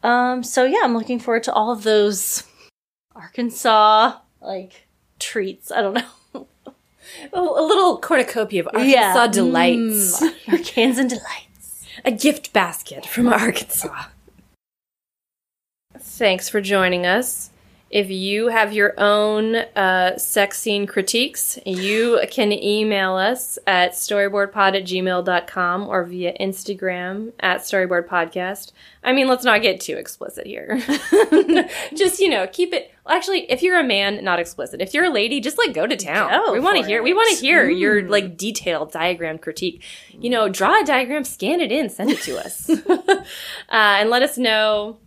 Um, 0.05 0.45
so 0.45 0.65
yeah, 0.65 0.81
I'm 0.85 0.95
looking 0.97 1.19
forward 1.19 1.43
to 1.45 1.53
all 1.53 1.73
of 1.73 1.83
those 1.83 2.45
Arkansas 3.17 4.19
like 4.41 4.87
treats. 5.19 5.73
I 5.73 5.81
don't 5.83 5.95
know. 5.95 6.03
A, 7.33 7.39
a 7.39 7.41
little 7.41 7.99
cornucopia 7.99 8.61
of 8.61 8.69
Arkansas 8.69 9.27
delights. 9.29 10.21
Mm, 10.21 10.35
Arkansas 10.53 11.03
delights. 11.03 11.87
A 12.05 12.13
gift 12.13 12.53
basket 12.53 13.07
from 13.07 13.29
Arkansas. 13.29 14.05
Thanks 15.99 16.49
for 16.49 16.61
joining 16.61 17.07
us. 17.07 17.51
If 17.91 18.11
you 18.11 18.49
have 18.49 18.75
your 18.75 18.93
own 18.99 19.57
uh, 19.57 20.19
sex 20.19 20.59
scene 20.59 20.87
critiques, 20.87 21.59
you 21.65 22.21
can 22.31 22.53
email 22.53 23.15
us 23.15 23.59
at 23.67 23.93
storyboredpod 23.93 24.77
at 24.77 24.85
gmail.com 24.85 25.89
or 25.89 26.05
via 26.05 26.37
Instagram 26.39 27.33
at 27.41 27.61
storyboredpodcast. 27.61 28.73
I 29.03 29.15
mean, 29.15 29.27
let's 29.27 29.45
not 29.45 29.63
get 29.63 29.81
too 29.81 29.97
explicit 29.97 30.47
here. 30.47 30.79
just, 31.95 32.21
you 32.21 32.29
know, 32.29 32.47
keep 32.47 32.75
it. 32.75 32.93
Actually, 33.09 33.51
if 33.51 33.63
you're 33.63 33.79
a 33.79 33.85
man, 33.85 34.23
not 34.23 34.39
explicit. 34.39 34.81
If 34.81 34.95
you're 34.95 35.07
a 35.07 35.11
lady, 35.11 35.41
just 35.41 35.59
like 35.59 35.73
go 35.75 35.87
to 35.87 35.97
town. 35.97 36.31
Go 36.31 36.53
we 36.53 36.61
want 36.61 36.79
to 36.79 36.87
hear. 36.87 37.03
We 37.03 37.13
want 37.13 37.35
to 37.37 37.41
hear 37.45 37.69
your 37.69 38.03
Mm. 38.03 38.09
like 38.11 38.37
detailed 38.37 38.93
diagram 38.93 39.39
critique. 39.39 39.83
You 40.13 40.31
know, 40.31 40.49
draw 40.49 40.81
a 40.81 40.85
diagram, 40.85 41.25
scan 41.25 41.61
it 41.61 41.73
in, 41.73 41.89
send 41.91 42.11
it 42.11 42.21
to 42.23 42.39
us, 42.39 42.69
uh, 42.91 43.23
and 43.69 44.11
let 44.11 44.23
us 44.23 44.37
know 44.39 44.99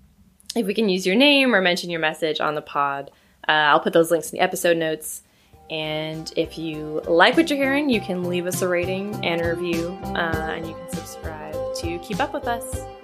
if 0.55 0.65
we 0.65 0.73
can 0.73 0.89
use 0.89 1.05
your 1.05 1.15
name 1.15 1.53
or 1.55 1.61
mention 1.61 1.89
your 1.89 1.99
message 1.99 2.39
on 2.41 2.55
the 2.55 2.61
pod. 2.61 3.11
Uh, 3.47 3.51
I'll 3.51 3.79
put 3.79 3.93
those 3.93 4.11
links 4.11 4.31
in 4.31 4.37
the 4.37 4.43
episode 4.43 4.77
notes. 4.77 5.21
And 5.69 6.31
if 6.35 6.57
you 6.57 7.01
like 7.07 7.37
what 7.37 7.49
you're 7.49 7.57
hearing, 7.57 7.89
you 7.89 8.01
can 8.01 8.25
leave 8.25 8.45
us 8.45 8.61
a 8.61 8.67
rating 8.67 9.23
and 9.25 9.39
a 9.41 9.55
review, 9.55 9.97
uh, 10.03 10.51
and 10.55 10.67
you 10.67 10.73
can 10.73 10.89
subscribe 10.89 11.55
to 11.75 11.97
keep 11.99 12.19
up 12.19 12.33
with 12.33 12.45
us. 12.45 13.00